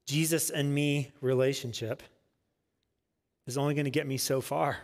[0.07, 2.03] Jesus and me relationship
[3.47, 4.79] is only going to get me so far.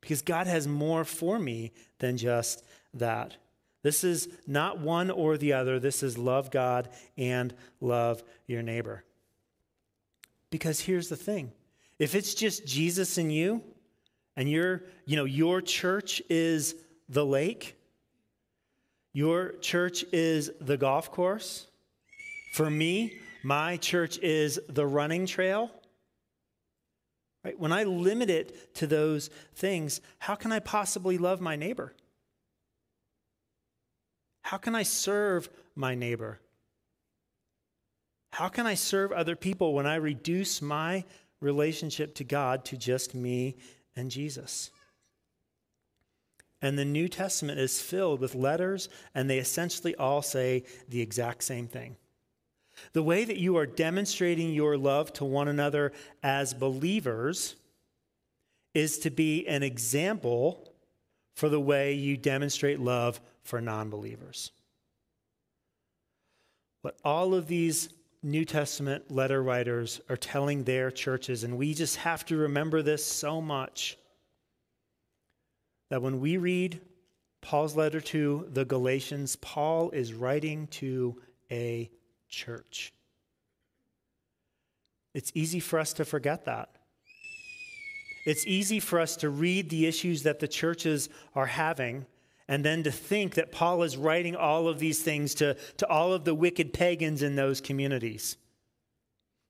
[0.00, 3.36] Because God has more for me than just that.
[3.82, 5.78] This is not one or the other.
[5.78, 9.04] This is love God and love your neighbor.
[10.50, 11.52] Because here's the thing
[11.98, 13.62] if it's just Jesus and you,
[14.36, 16.76] and your, you know, your church is
[17.08, 17.77] the lake,
[19.12, 21.66] your church is the golf course.
[22.52, 25.70] For me, my church is the running trail.
[27.44, 27.58] Right?
[27.58, 31.94] When I limit it to those things, how can I possibly love my neighbor?
[34.42, 36.40] How can I serve my neighbor?
[38.32, 41.04] How can I serve other people when I reduce my
[41.40, 43.56] relationship to God to just me
[43.96, 44.70] and Jesus?
[46.60, 51.44] And the New Testament is filled with letters, and they essentially all say the exact
[51.44, 51.96] same thing.
[52.92, 55.92] The way that you are demonstrating your love to one another
[56.22, 57.56] as believers
[58.74, 60.72] is to be an example
[61.34, 64.50] for the way you demonstrate love for non believers.
[66.82, 67.88] What all of these
[68.22, 73.04] New Testament letter writers are telling their churches, and we just have to remember this
[73.04, 73.96] so much
[75.90, 76.80] that when we read
[77.40, 81.20] Paul's letter to the Galatians, Paul is writing to
[81.50, 81.90] a
[82.28, 82.92] church.
[85.14, 86.68] It's easy for us to forget that.
[88.26, 92.06] It's easy for us to read the issues that the churches are having
[92.46, 96.12] and then to think that Paul is writing all of these things to, to all
[96.12, 98.36] of the wicked pagans in those communities.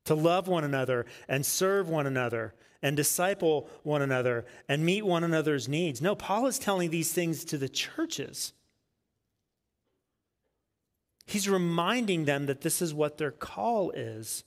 [0.07, 5.25] To love one another and serve one another and disciple one another and meet one
[5.25, 6.01] another's needs.
[6.01, 8.53] No, Paul is telling these things to the churches.
[11.27, 14.45] He's reminding them that this is what their call is.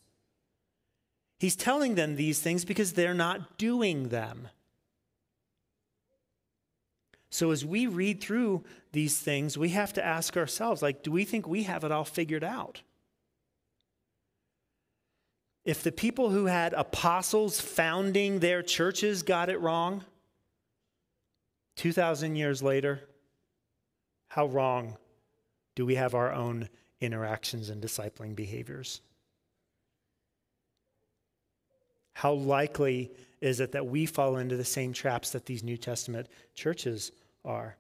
[1.40, 4.48] He's telling them these things because they're not doing them.
[7.30, 11.24] So as we read through these things, we have to ask ourselves like do we
[11.24, 12.82] think we have it all figured out?
[15.64, 20.04] If the people who had apostles founding their churches got it wrong,
[21.76, 23.02] 2,000 years later,
[24.28, 24.98] how wrong
[25.76, 26.70] do we have our own
[27.00, 29.02] interactions and discipling behaviors?
[32.14, 36.28] How likely is it that we fall into the same traps that these New Testament
[36.54, 37.12] churches
[37.46, 37.78] are?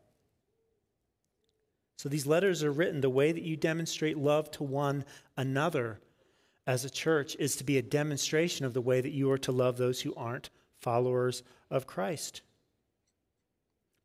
[1.98, 5.06] So these letters are written the way that you demonstrate love to one
[5.38, 6.00] another
[6.68, 9.52] as a church is to be a demonstration of the way that you are to
[9.52, 12.42] love those who aren't followers of Christ.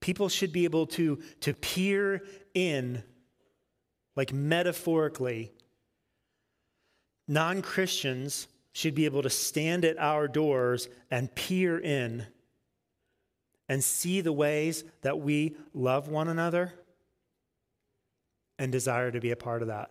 [0.01, 2.23] People should be able to, to peer
[2.55, 3.03] in,
[4.15, 5.53] like metaphorically.
[7.29, 12.27] Non Christians should be able to stand at our doors and peer in
[13.69, 16.73] and see the ways that we love one another
[18.59, 19.91] and desire to be a part of that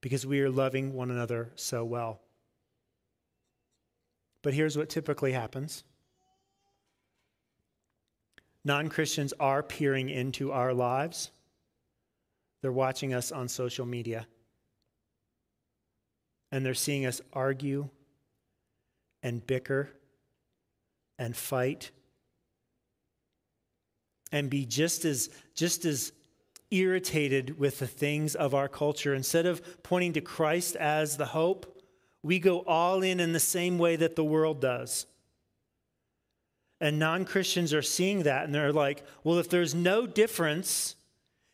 [0.00, 2.20] because we are loving one another so well.
[4.42, 5.84] But here's what typically happens.
[8.64, 11.30] Non Christians are peering into our lives,
[12.60, 14.26] they're watching us on social media,
[16.52, 17.88] and they're seeing us argue
[19.22, 19.90] and bicker
[21.18, 21.90] and fight
[24.30, 26.12] and be just as just as
[26.70, 29.14] irritated with the things of our culture.
[29.14, 31.82] Instead of pointing to Christ as the hope,
[32.22, 35.06] we go all in in the same way that the world does.
[36.80, 40.94] And non Christians are seeing that and they're like, well, if there's no difference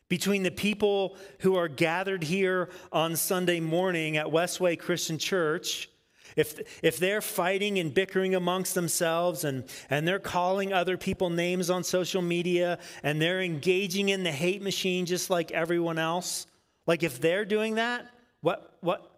[0.07, 5.89] between the people who are gathered here on Sunday morning at Westway Christian Church
[6.35, 11.69] if, if they're fighting and bickering amongst themselves and, and they're calling other people names
[11.69, 16.45] on social media and they're engaging in the hate machine just like everyone else,
[16.87, 18.05] like if they're doing that,
[18.41, 19.09] what, what,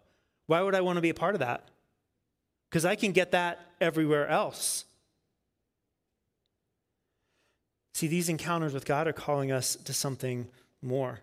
[0.46, 1.68] why would I want to be a part of that?
[2.70, 4.84] Because I can get that everywhere else.
[7.94, 10.46] See, these encounters with God are calling us to something
[10.80, 11.20] more.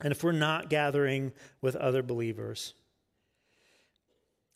[0.00, 2.74] And if we're not gathering with other believers,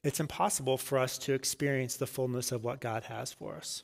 [0.05, 3.83] it's impossible for us to experience the fullness of what God has for us.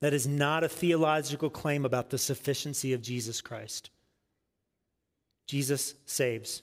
[0.00, 3.90] That is not a theological claim about the sufficiency of Jesus Christ.
[5.46, 6.62] Jesus saves.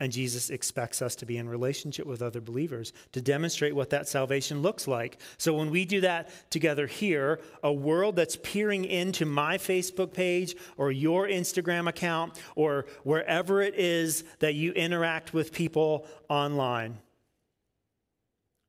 [0.00, 4.06] And Jesus expects us to be in relationship with other believers to demonstrate what that
[4.06, 5.20] salvation looks like.
[5.38, 10.54] So when we do that together here, a world that's peering into my Facebook page
[10.76, 16.98] or your Instagram account or wherever it is that you interact with people online,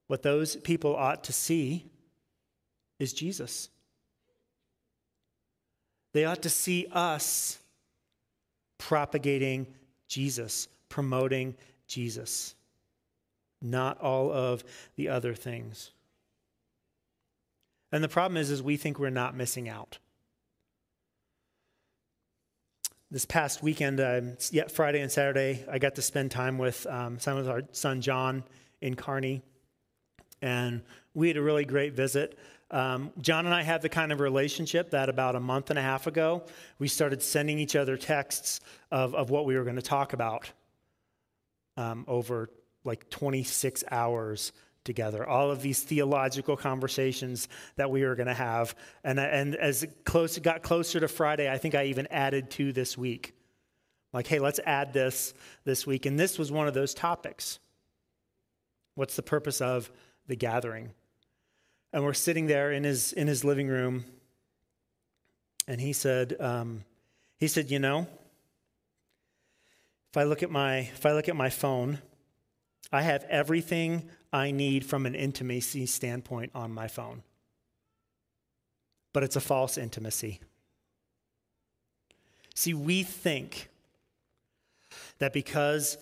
[0.08, 1.86] what those people ought to see
[2.98, 3.70] is Jesus.
[6.14, 7.60] They ought to see us
[8.80, 9.68] propagating
[10.08, 11.56] Jesus promoting
[11.88, 12.56] Jesus,
[13.62, 14.64] not all of
[14.96, 15.92] the other things.
[17.92, 19.98] And the problem is, is we think we're not missing out.
[23.12, 24.22] This past weekend, uh,
[24.52, 28.02] yet Friday and Saturday, I got to spend time with um, some of our son
[28.02, 28.44] John
[28.82, 29.42] in Kearney,
[30.44, 30.84] and
[31.16, 32.38] we had a really great visit.
[32.70, 35.82] Um, John and I have the kind of relationship that about a month and a
[35.82, 36.44] half ago,
[36.78, 38.60] we started sending each other texts
[38.92, 40.52] of, of what we were going to talk about
[41.80, 42.50] um, over
[42.84, 44.52] like 26 hours
[44.84, 45.28] together.
[45.28, 48.76] All of these theological conversations that we were going to have.
[49.04, 52.52] And, and as it, close, it got closer to Friday, I think I even added
[52.52, 53.34] two this week.
[54.12, 56.06] Like, hey, let's add this this week.
[56.06, 57.60] And this was one of those topics.
[58.96, 59.90] What's the purpose of
[60.28, 60.92] the gathering?
[61.94, 64.04] And we're sitting there in his, in his living room.
[65.68, 66.84] And he said, um,
[67.38, 68.08] he said, you know,
[70.12, 72.00] if I look at my, if I look at my phone,
[72.92, 77.24] I have everything I need from an intimacy standpoint on my phone.
[79.14, 80.40] But it's a false intimacy.
[82.56, 83.70] See, we think
[85.20, 85.98] that because,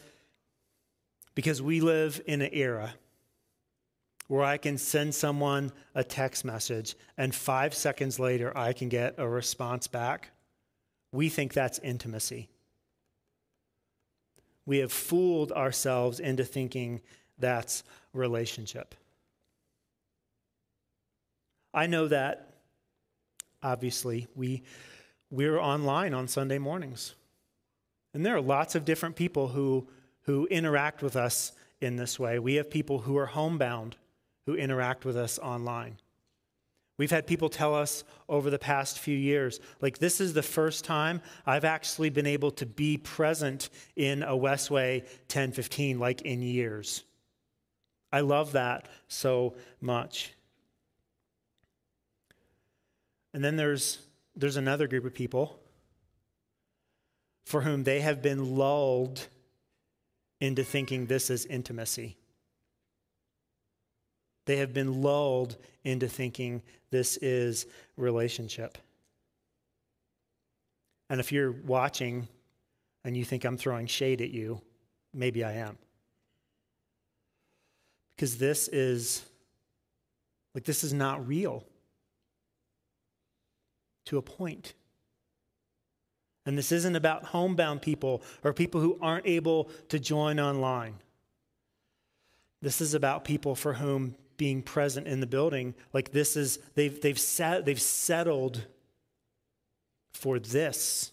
[1.36, 2.94] because we live in an era
[4.28, 9.16] where I can send someone a text message and five seconds later I can get
[9.18, 10.32] a response back,
[11.12, 12.50] we think that's intimacy.
[14.68, 17.02] We have fooled ourselves into thinking
[17.40, 18.94] that's relationship.
[21.74, 22.54] I know that,
[23.64, 24.64] obviously, we,
[25.32, 27.16] we're online on Sunday mornings.
[28.14, 29.88] And there are lots of different people who,
[30.24, 32.38] who interact with us in this way.
[32.38, 33.96] We have people who are homebound
[34.48, 35.98] who interact with us online.
[36.98, 40.84] We've had people tell us over the past few years, like, this is the first
[40.84, 47.04] time I've actually been able to be present in a Westway 1015, like in years.
[48.12, 50.34] I love that so much.
[53.34, 54.00] And then there's,
[54.36, 55.60] there's another group of people
[57.46, 59.28] for whom they have been lulled
[60.42, 62.18] into thinking this is intimacy.
[64.48, 67.68] They have been lulled into thinking this is
[67.98, 68.78] relationship.
[71.10, 72.30] And if you're watching
[73.04, 74.62] and you think I'm throwing shade at you,
[75.14, 75.78] maybe I am.
[78.16, 79.26] Because this is
[80.56, 81.66] like this is not real
[84.06, 84.74] to a point.
[86.46, 90.96] And this isn't about homebound people or people who aren't able to join online.
[92.62, 95.74] This is about people for whom being present in the building.
[95.94, 98.66] Like this is, they've, they've, set, they've settled
[100.12, 101.12] for this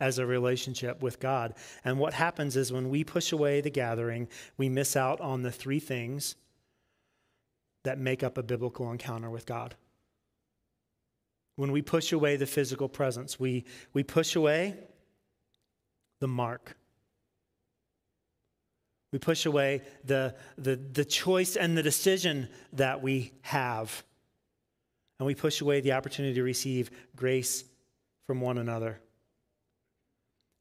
[0.00, 1.54] as a relationship with God.
[1.84, 5.52] And what happens is when we push away the gathering, we miss out on the
[5.52, 6.36] three things
[7.84, 9.74] that make up a biblical encounter with God.
[11.56, 14.76] When we push away the physical presence, we, we push away
[16.20, 16.76] the mark.
[19.12, 24.04] We push away the, the, the choice and the decision that we have.
[25.18, 27.64] And we push away the opportunity to receive grace
[28.26, 29.00] from one another.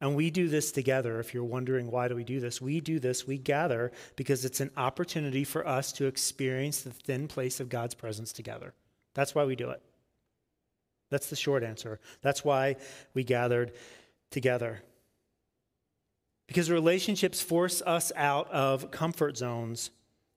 [0.01, 1.19] And we do this together.
[1.19, 4.61] If you're wondering why do we do this, we do this, we gather because it's
[4.61, 8.73] an opportunity for us to experience the thin place of God's presence together.
[9.13, 9.81] That's why we do it.
[11.09, 11.99] That's the short answer.
[12.21, 12.77] That's why
[13.13, 13.73] we gathered
[14.31, 14.81] together.
[16.49, 19.91] Because relationships force us out of comfort zones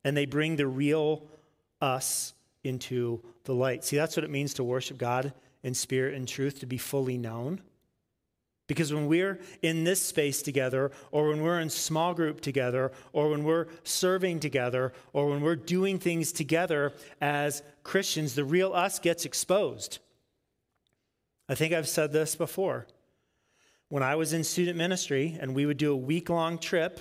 [0.05, 1.27] and they bring the real
[1.81, 3.83] us into the light.
[3.83, 5.33] See, that's what it means to worship God
[5.63, 7.63] in spirit and truth, to be fully known.
[8.67, 13.31] Because when we're in this space together, or when we're in small group together, or
[13.31, 16.93] when we're serving together, or when we're doing things together
[17.23, 19.99] as Christians, the real us gets exposed.
[21.49, 22.87] I think I've said this before
[23.93, 26.99] when I was in student ministry and we would do a week long trip,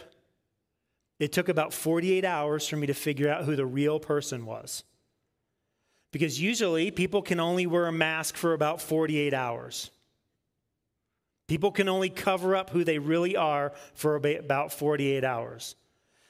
[1.20, 4.84] it took about 48 hours for me to figure out who the real person was.
[6.12, 9.89] Because usually people can only wear a mask for about 48 hours.
[11.48, 15.78] People can only cover up who they really are for about 48 hours.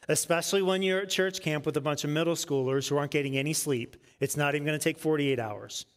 [0.08, 3.36] Especially when you're at church camp with a bunch of middle schoolers who aren't getting
[3.36, 3.98] any sleep.
[4.20, 5.88] It's not even going to take 48 hours.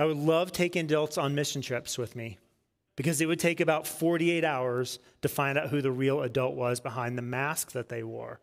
[0.00, 2.38] I would love taking adults on mission trips with me
[2.96, 6.80] because it would take about 48 hours to find out who the real adult was
[6.80, 8.40] behind the mask that they wore.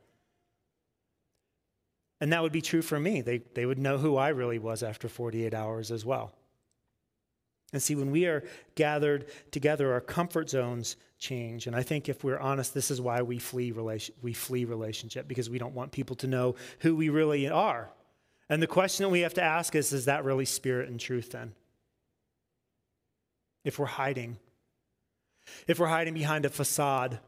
[2.21, 3.21] And that would be true for me.
[3.21, 6.31] They, they would know who I really was after 48 hours as well.
[7.73, 8.43] And see, when we are
[8.75, 11.65] gathered together, our comfort zones change.
[11.65, 15.27] And I think if we're honest, this is why we flee, relation, we flee relationship,
[15.27, 17.89] because we don't want people to know who we really are.
[18.49, 21.31] And the question that we have to ask is is that really spirit and truth
[21.31, 21.53] then?
[23.63, 24.37] If we're hiding,
[25.67, 27.19] if we're hiding behind a facade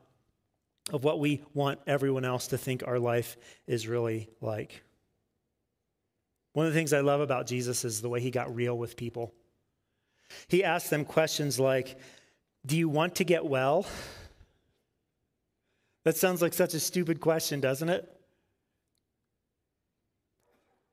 [0.92, 4.84] of what we want everyone else to think our life is really like.
[6.54, 8.98] One of the things I love about Jesus is the way he got real with
[8.98, 9.34] people.
[10.48, 12.00] He asked them questions like,
[12.66, 13.86] Do you want to get well?
[16.06, 18.19] That sounds like such a stupid question, doesn't it?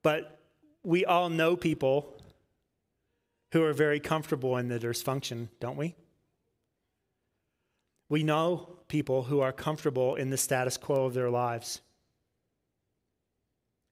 [0.07, 0.39] But
[0.85, 2.15] we all know people
[3.51, 5.97] who are very comfortable in the dysfunction, don't we?
[8.09, 11.81] We know people who are comfortable in the status quo of their lives.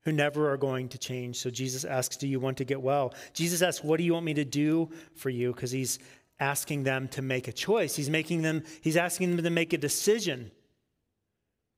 [0.05, 1.39] who never are going to change.
[1.39, 3.13] So Jesus asks, Do you want to get well?
[3.33, 5.53] Jesus asks, What do you want me to do for you?
[5.53, 5.99] Because he's
[6.39, 7.97] asking them to make a choice.
[7.97, 10.53] He's making them, he's asking them to make a decision.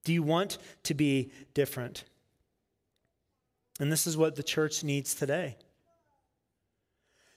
[0.04, 2.04] Do you want to be different?
[3.78, 5.56] And this is what the church needs today.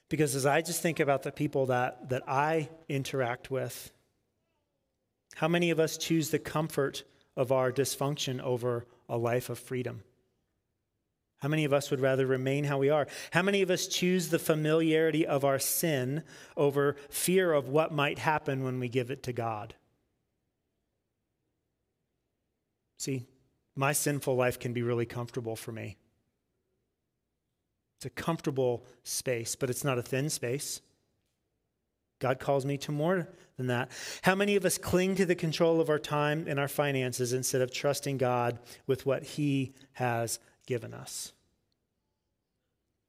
[0.10, 3.92] Because as I just think about the people that, that I interact with,
[5.36, 7.04] how many of us choose the comfort
[7.38, 10.04] of our dysfunction over a life of freedom?
[11.40, 13.08] How many of us would rather remain how we are?
[13.32, 16.24] How many of us choose the familiarity of our sin
[16.58, 19.76] over fear of what might happen when we give it to God?
[22.98, 23.26] See,
[23.76, 25.96] my sinful life can be really comfortable for me.
[28.00, 30.80] It's a comfortable space, but it's not a thin space.
[32.20, 33.28] God calls me to more
[33.58, 33.92] than that.
[34.22, 37.62] How many of us cling to the control of our time and our finances instead
[37.62, 40.40] of trusting God with what He has
[40.70, 41.34] given us.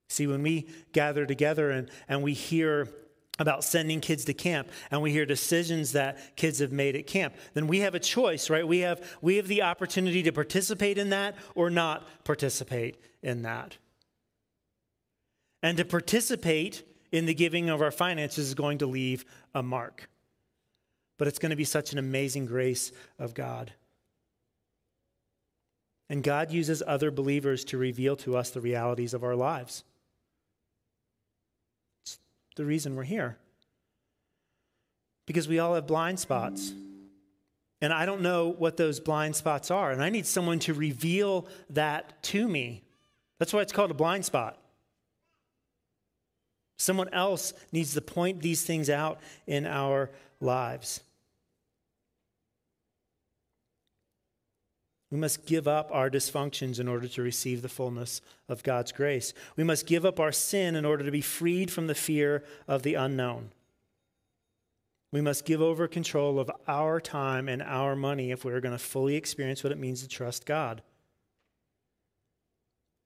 [0.08, 2.88] See, when we gather together and, and we hear
[3.38, 7.34] about sending kids to camp and we hear decisions that kids have made at camp
[7.54, 11.08] then we have a choice right we have we have the opportunity to participate in
[11.08, 13.78] that or not participate in that
[15.62, 16.82] and to participate
[17.12, 20.08] in the giving of our finances is going to leave a mark
[21.18, 23.72] but it's going to be such an amazing grace of god
[26.10, 29.84] and God uses other believers to reveal to us the realities of our lives.
[32.02, 32.18] It's
[32.56, 33.38] the reason we're here.
[35.24, 36.72] Because we all have blind spots.
[37.80, 39.92] And I don't know what those blind spots are.
[39.92, 42.82] And I need someone to reveal that to me.
[43.38, 44.59] That's why it's called a blind spot.
[46.80, 50.08] Someone else needs to point these things out in our
[50.40, 51.00] lives.
[55.10, 59.34] We must give up our dysfunctions in order to receive the fullness of God's grace.
[59.56, 62.82] We must give up our sin in order to be freed from the fear of
[62.82, 63.50] the unknown.
[65.12, 68.82] We must give over control of our time and our money if we're going to
[68.82, 70.80] fully experience what it means to trust God.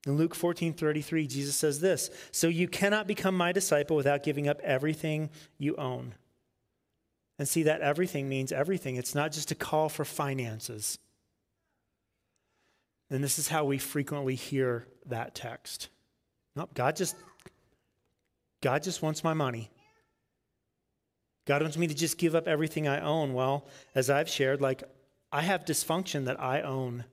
[0.07, 4.49] In Luke 14 33, Jesus says this So you cannot become my disciple without giving
[4.49, 6.15] up everything you own.
[7.39, 8.97] And see, that everything means everything.
[8.97, 10.99] It's not just a call for finances.
[13.11, 15.89] And this is how we frequently hear that text.
[16.57, 17.17] Nope, God just
[18.63, 19.71] God just wants my money.
[21.47, 23.35] God wants me to just give up everything I own.
[23.35, 24.83] Well, as I've shared, like
[25.31, 27.05] I have dysfunction that I own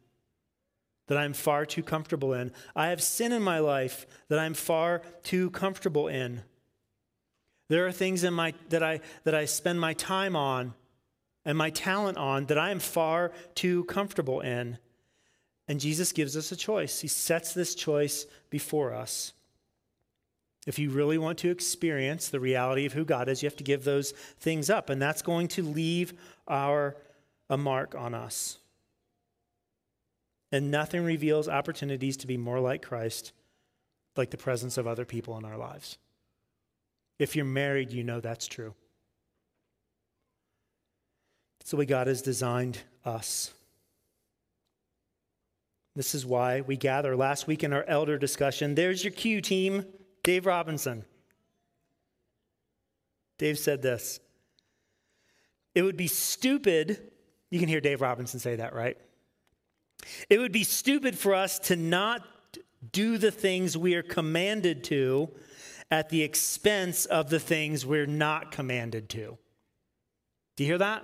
[1.11, 2.53] that I'm far too comfortable in.
[2.73, 6.41] I have sin in my life that I'm far too comfortable in.
[7.67, 10.73] There are things in my that I that I spend my time on
[11.43, 14.77] and my talent on that I am far too comfortable in.
[15.67, 17.01] And Jesus gives us a choice.
[17.01, 19.33] He sets this choice before us.
[20.65, 23.65] If you really want to experience the reality of who God is, you have to
[23.65, 24.89] give those things up.
[24.89, 26.13] And that's going to leave
[26.47, 26.95] our,
[27.49, 28.59] a mark on us.
[30.51, 33.31] And nothing reveals opportunities to be more like Christ
[34.17, 35.97] like the presence of other people in our lives.
[37.17, 38.73] If you're married, you know that's true.
[41.61, 43.53] It's the way God has designed us.
[45.95, 47.15] This is why we gather.
[47.15, 49.85] Last week in our elder discussion, there's your cue team,
[50.23, 51.05] Dave Robinson.
[53.37, 54.19] Dave said this
[55.75, 57.11] It would be stupid,
[57.49, 58.97] you can hear Dave Robinson say that, right?
[60.29, 62.25] It would be stupid for us to not
[62.91, 65.29] do the things we are commanded to
[65.89, 69.37] at the expense of the things we're not commanded to.
[70.55, 71.03] Do you hear that?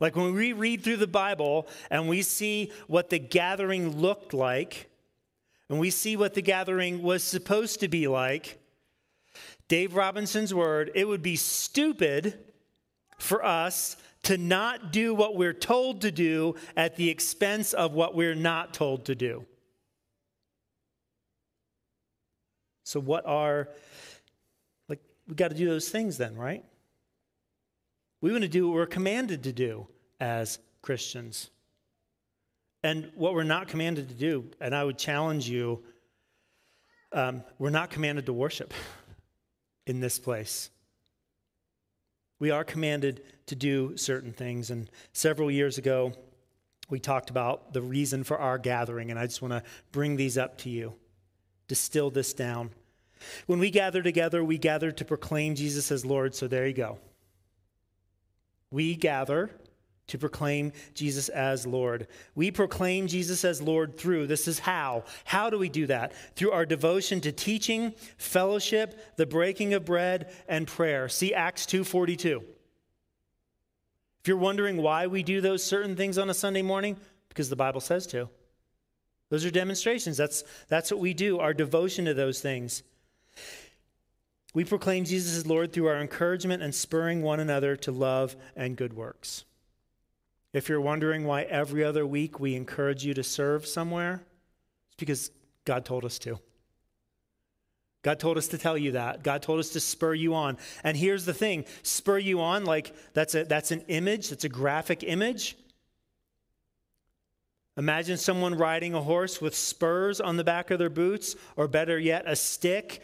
[0.00, 4.88] Like when we read through the Bible and we see what the gathering looked like,
[5.68, 8.58] and we see what the gathering was supposed to be like,
[9.68, 12.38] Dave Robinson's word, it would be stupid
[13.18, 18.14] for us to not do what we're told to do at the expense of what
[18.14, 19.46] we're not told to do.
[22.84, 23.68] So, what are,
[24.88, 26.64] like, we got to do those things then, right?
[28.20, 29.86] We want to do what we're commanded to do
[30.18, 31.50] as Christians.
[32.82, 35.82] And what we're not commanded to do, and I would challenge you,
[37.12, 38.72] um, we're not commanded to worship
[39.86, 40.70] in this place.
[42.40, 44.70] We are commanded to do certain things.
[44.70, 46.12] And several years ago,
[46.88, 49.62] we talked about the reason for our gathering, and I just want to
[49.92, 50.94] bring these up to you,
[51.68, 52.70] distill this down.
[53.46, 56.98] When we gather together, we gather to proclaim Jesus as Lord, so there you go.
[58.72, 59.50] We gather
[60.10, 62.06] to proclaim Jesus as Lord.
[62.34, 65.04] We proclaim Jesus as Lord through this is how.
[65.24, 66.12] How do we do that?
[66.36, 71.08] Through our devotion to teaching, fellowship, the breaking of bread, and prayer.
[71.08, 72.42] See Acts 2:42.
[74.20, 76.96] If you're wondering why we do those certain things on a Sunday morning,
[77.30, 78.28] because the Bible says to.
[79.30, 80.16] Those are demonstrations.
[80.16, 82.82] That's, that's what we do, our devotion to those things.
[84.52, 88.76] We proclaim Jesus as Lord through our encouragement and spurring one another to love and
[88.76, 89.44] good works.
[90.52, 94.22] If you're wondering why every other week we encourage you to serve somewhere,
[94.88, 95.30] it's because
[95.64, 96.40] God told us to.
[98.02, 99.22] God told us to tell you that.
[99.22, 100.56] God told us to spur you on.
[100.82, 104.48] And here's the thing spur you on, like that's, a, that's an image, that's a
[104.48, 105.56] graphic image.
[107.76, 111.98] Imagine someone riding a horse with spurs on the back of their boots, or better
[111.98, 113.02] yet, a stick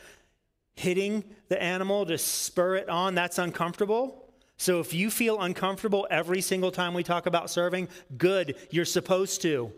[0.74, 3.14] hitting the animal to spur it on.
[3.14, 4.25] That's uncomfortable.
[4.56, 9.42] So if you feel uncomfortable every single time we talk about serving, good, you're supposed
[9.42, 9.72] to.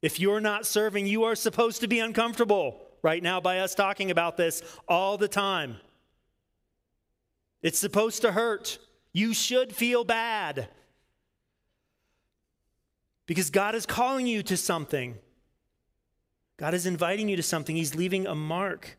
[0.00, 4.10] If you're not serving, you are supposed to be uncomfortable right now by us talking
[4.10, 5.76] about this all the time.
[7.62, 8.78] It's supposed to hurt.
[9.12, 10.68] You should feel bad
[13.26, 15.16] because God is calling you to something.
[16.56, 17.76] God is inviting you to something.
[17.76, 18.96] He's leaving a mark.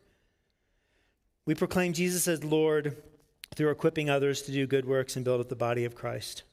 [1.46, 2.96] We proclaim Jesus as Lord
[3.60, 6.44] through equipping others to do good works and build up the body of Christ.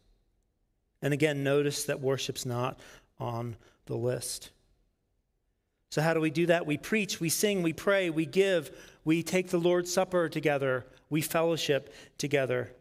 [1.00, 2.80] And again, notice that worship's not
[3.20, 3.54] on
[3.84, 4.50] the list.
[5.88, 6.66] So, how do we do that?
[6.66, 11.20] We preach, we sing, we pray, we give, we take the Lord's Supper together, we
[11.20, 12.72] fellowship together.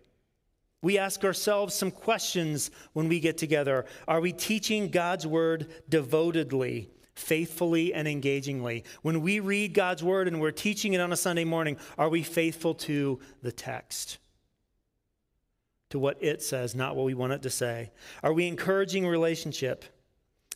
[0.82, 3.86] We ask ourselves some questions when we get together.
[4.08, 8.84] Are we teaching God's word devotedly, faithfully, and engagingly?
[9.02, 12.24] When we read God's word and we're teaching it on a Sunday morning, are we
[12.24, 14.18] faithful to the text?
[15.92, 17.92] To what it says, not what we want it to say?
[18.22, 19.86] Are we encouraging relationship?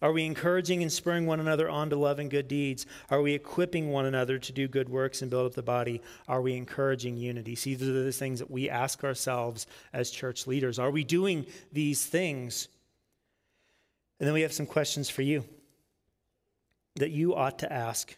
[0.01, 2.85] Are we encouraging and spurring one another on to love and good deeds?
[3.09, 6.01] Are we equipping one another to do good works and build up the body?
[6.27, 7.55] Are we encouraging unity?
[7.55, 10.79] See, these are the things that we ask ourselves as church leaders.
[10.79, 12.69] Are we doing these things?
[14.19, 15.43] And then we have some questions for you
[16.95, 18.15] that you ought to ask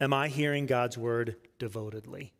[0.00, 2.32] Am I hearing God's word devotedly?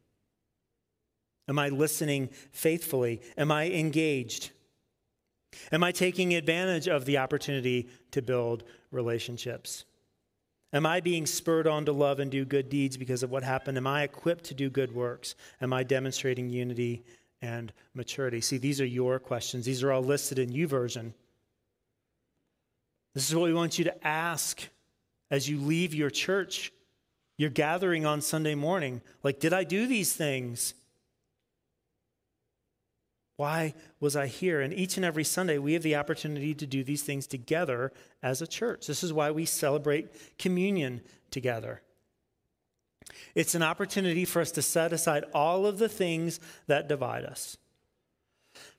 [1.48, 3.20] Am I listening faithfully?
[3.38, 4.50] Am I engaged?
[5.70, 9.84] Am I taking advantage of the opportunity to build relationships?
[10.72, 13.76] Am I being spurred on to love and do good deeds because of what happened?
[13.76, 15.34] Am I equipped to do good works?
[15.60, 17.04] Am I demonstrating unity
[17.42, 18.40] and maturity?
[18.40, 19.66] See, these are your questions.
[19.66, 21.12] These are all listed in YouVersion.
[23.14, 24.66] This is what we want you to ask
[25.32, 26.70] as you leave your church,
[27.38, 29.00] your gathering on Sunday morning.
[29.22, 30.74] Like, did I do these things?
[33.36, 34.60] Why was I here?
[34.60, 38.42] And each and every Sunday, we have the opportunity to do these things together as
[38.42, 38.86] a church.
[38.86, 41.80] This is why we celebrate communion together.
[43.34, 47.56] It's an opportunity for us to set aside all of the things that divide us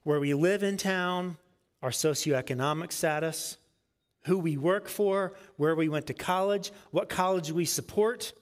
[0.04, 1.38] where we live in town,
[1.82, 3.58] our socioeconomic status,
[4.26, 8.34] who we work for, where we went to college, what college we support.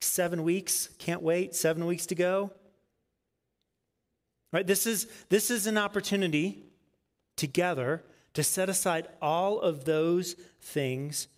[0.00, 2.52] Seven weeks, can't wait, seven weeks to go.
[4.52, 4.66] Right?
[4.66, 6.64] This is, this is an opportunity
[7.36, 11.28] together to set aside all of those things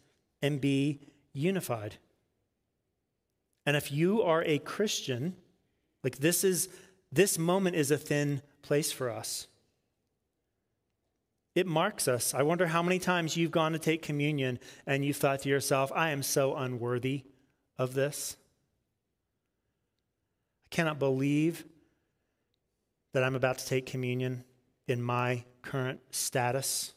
[0.43, 1.01] and be
[1.33, 1.97] unified.
[3.65, 5.37] And if you are a Christian,
[6.03, 6.69] like this is
[7.11, 9.47] this moment is a thin place for us.
[11.59, 12.35] It marks us.
[12.35, 15.91] I wonder how many times you've gone to take communion and you thought to yourself,
[15.93, 17.25] I am so unworthy
[17.77, 18.37] of this.
[20.67, 21.65] I cannot believe
[23.13, 24.45] that I'm about to take communion
[24.87, 26.95] in my current status,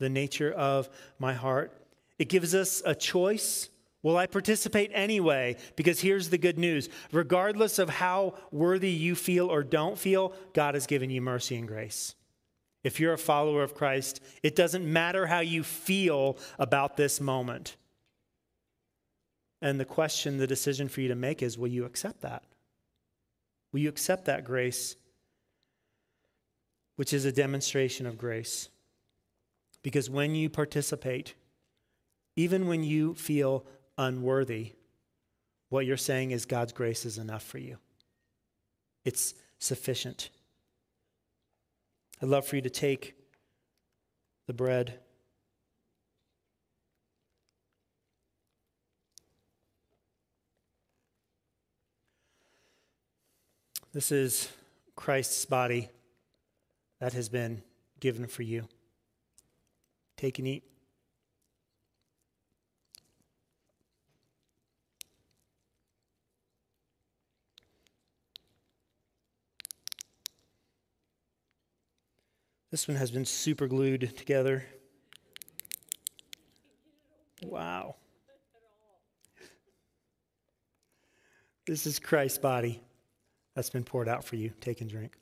[0.00, 1.72] the nature of my heart.
[2.18, 3.70] It gives us a choice.
[4.02, 5.56] Will I participate anyway?
[5.76, 10.74] Because here's the good news regardless of how worthy you feel or don't feel, God
[10.74, 12.14] has given you mercy and grace.
[12.86, 17.74] If you're a follower of Christ, it doesn't matter how you feel about this moment.
[19.60, 22.44] And the question, the decision for you to make is will you accept that?
[23.72, 24.94] Will you accept that grace,
[26.94, 28.68] which is a demonstration of grace?
[29.82, 31.34] Because when you participate,
[32.36, 33.66] even when you feel
[33.98, 34.74] unworthy,
[35.70, 37.78] what you're saying is God's grace is enough for you.
[39.04, 40.30] It's sufficient.
[42.22, 43.14] I'd love for you to take
[44.46, 44.98] the bread.
[53.92, 54.50] This is
[54.94, 55.90] Christ's body
[57.00, 57.62] that has been
[58.00, 58.68] given for you.
[60.16, 60.64] Take and eat.
[72.70, 74.64] This one has been super glued together.
[77.44, 77.96] Wow.
[81.66, 82.80] This is Christ's body
[83.54, 84.52] that's been poured out for you.
[84.60, 85.16] Take and drink.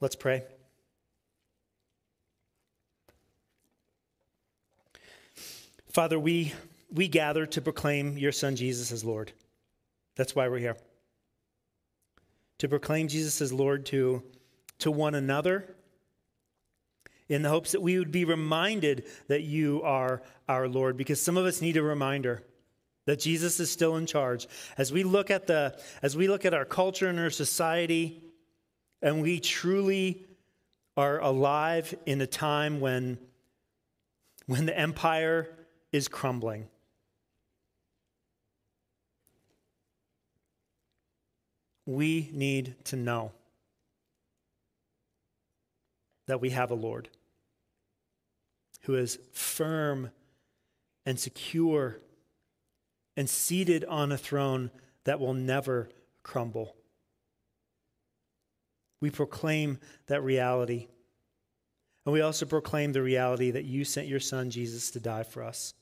[0.00, 0.44] Let's pray.
[5.90, 6.54] Father, we,
[6.90, 9.32] we gather to proclaim your Son Jesus as Lord.
[10.16, 10.76] That's why we're here.
[12.60, 14.22] To proclaim Jesus as Lord to,
[14.80, 15.74] to one another
[17.26, 21.38] in the hopes that we would be reminded that you are our Lord, because some
[21.38, 22.42] of us need a reminder
[23.06, 24.46] that Jesus is still in charge.
[24.76, 28.22] As we look at the as we look at our culture and our society,
[29.00, 30.26] and we truly
[30.98, 33.16] are alive in a time when
[34.44, 35.48] when the empire
[35.92, 36.68] is crumbling.
[41.90, 43.32] We need to know
[46.28, 47.08] that we have a Lord
[48.82, 50.12] who is firm
[51.04, 51.98] and secure
[53.16, 54.70] and seated on a throne
[55.02, 55.88] that will never
[56.22, 56.76] crumble.
[59.00, 60.86] We proclaim that reality.
[62.06, 65.42] And we also proclaim the reality that you sent your son Jesus to die for
[65.42, 65.74] us.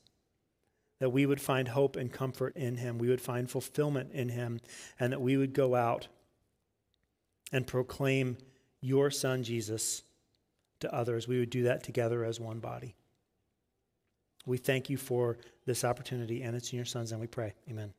[0.99, 4.59] That we would find hope and comfort in him, we would find fulfillment in him,
[4.99, 6.07] and that we would go out
[7.51, 8.37] and proclaim
[8.81, 10.03] your son Jesus
[10.81, 11.27] to others.
[11.27, 12.95] We would do that together as one body.
[14.45, 17.53] We thank you for this opportunity, and it's in your son's name we pray.
[17.69, 17.93] Amen.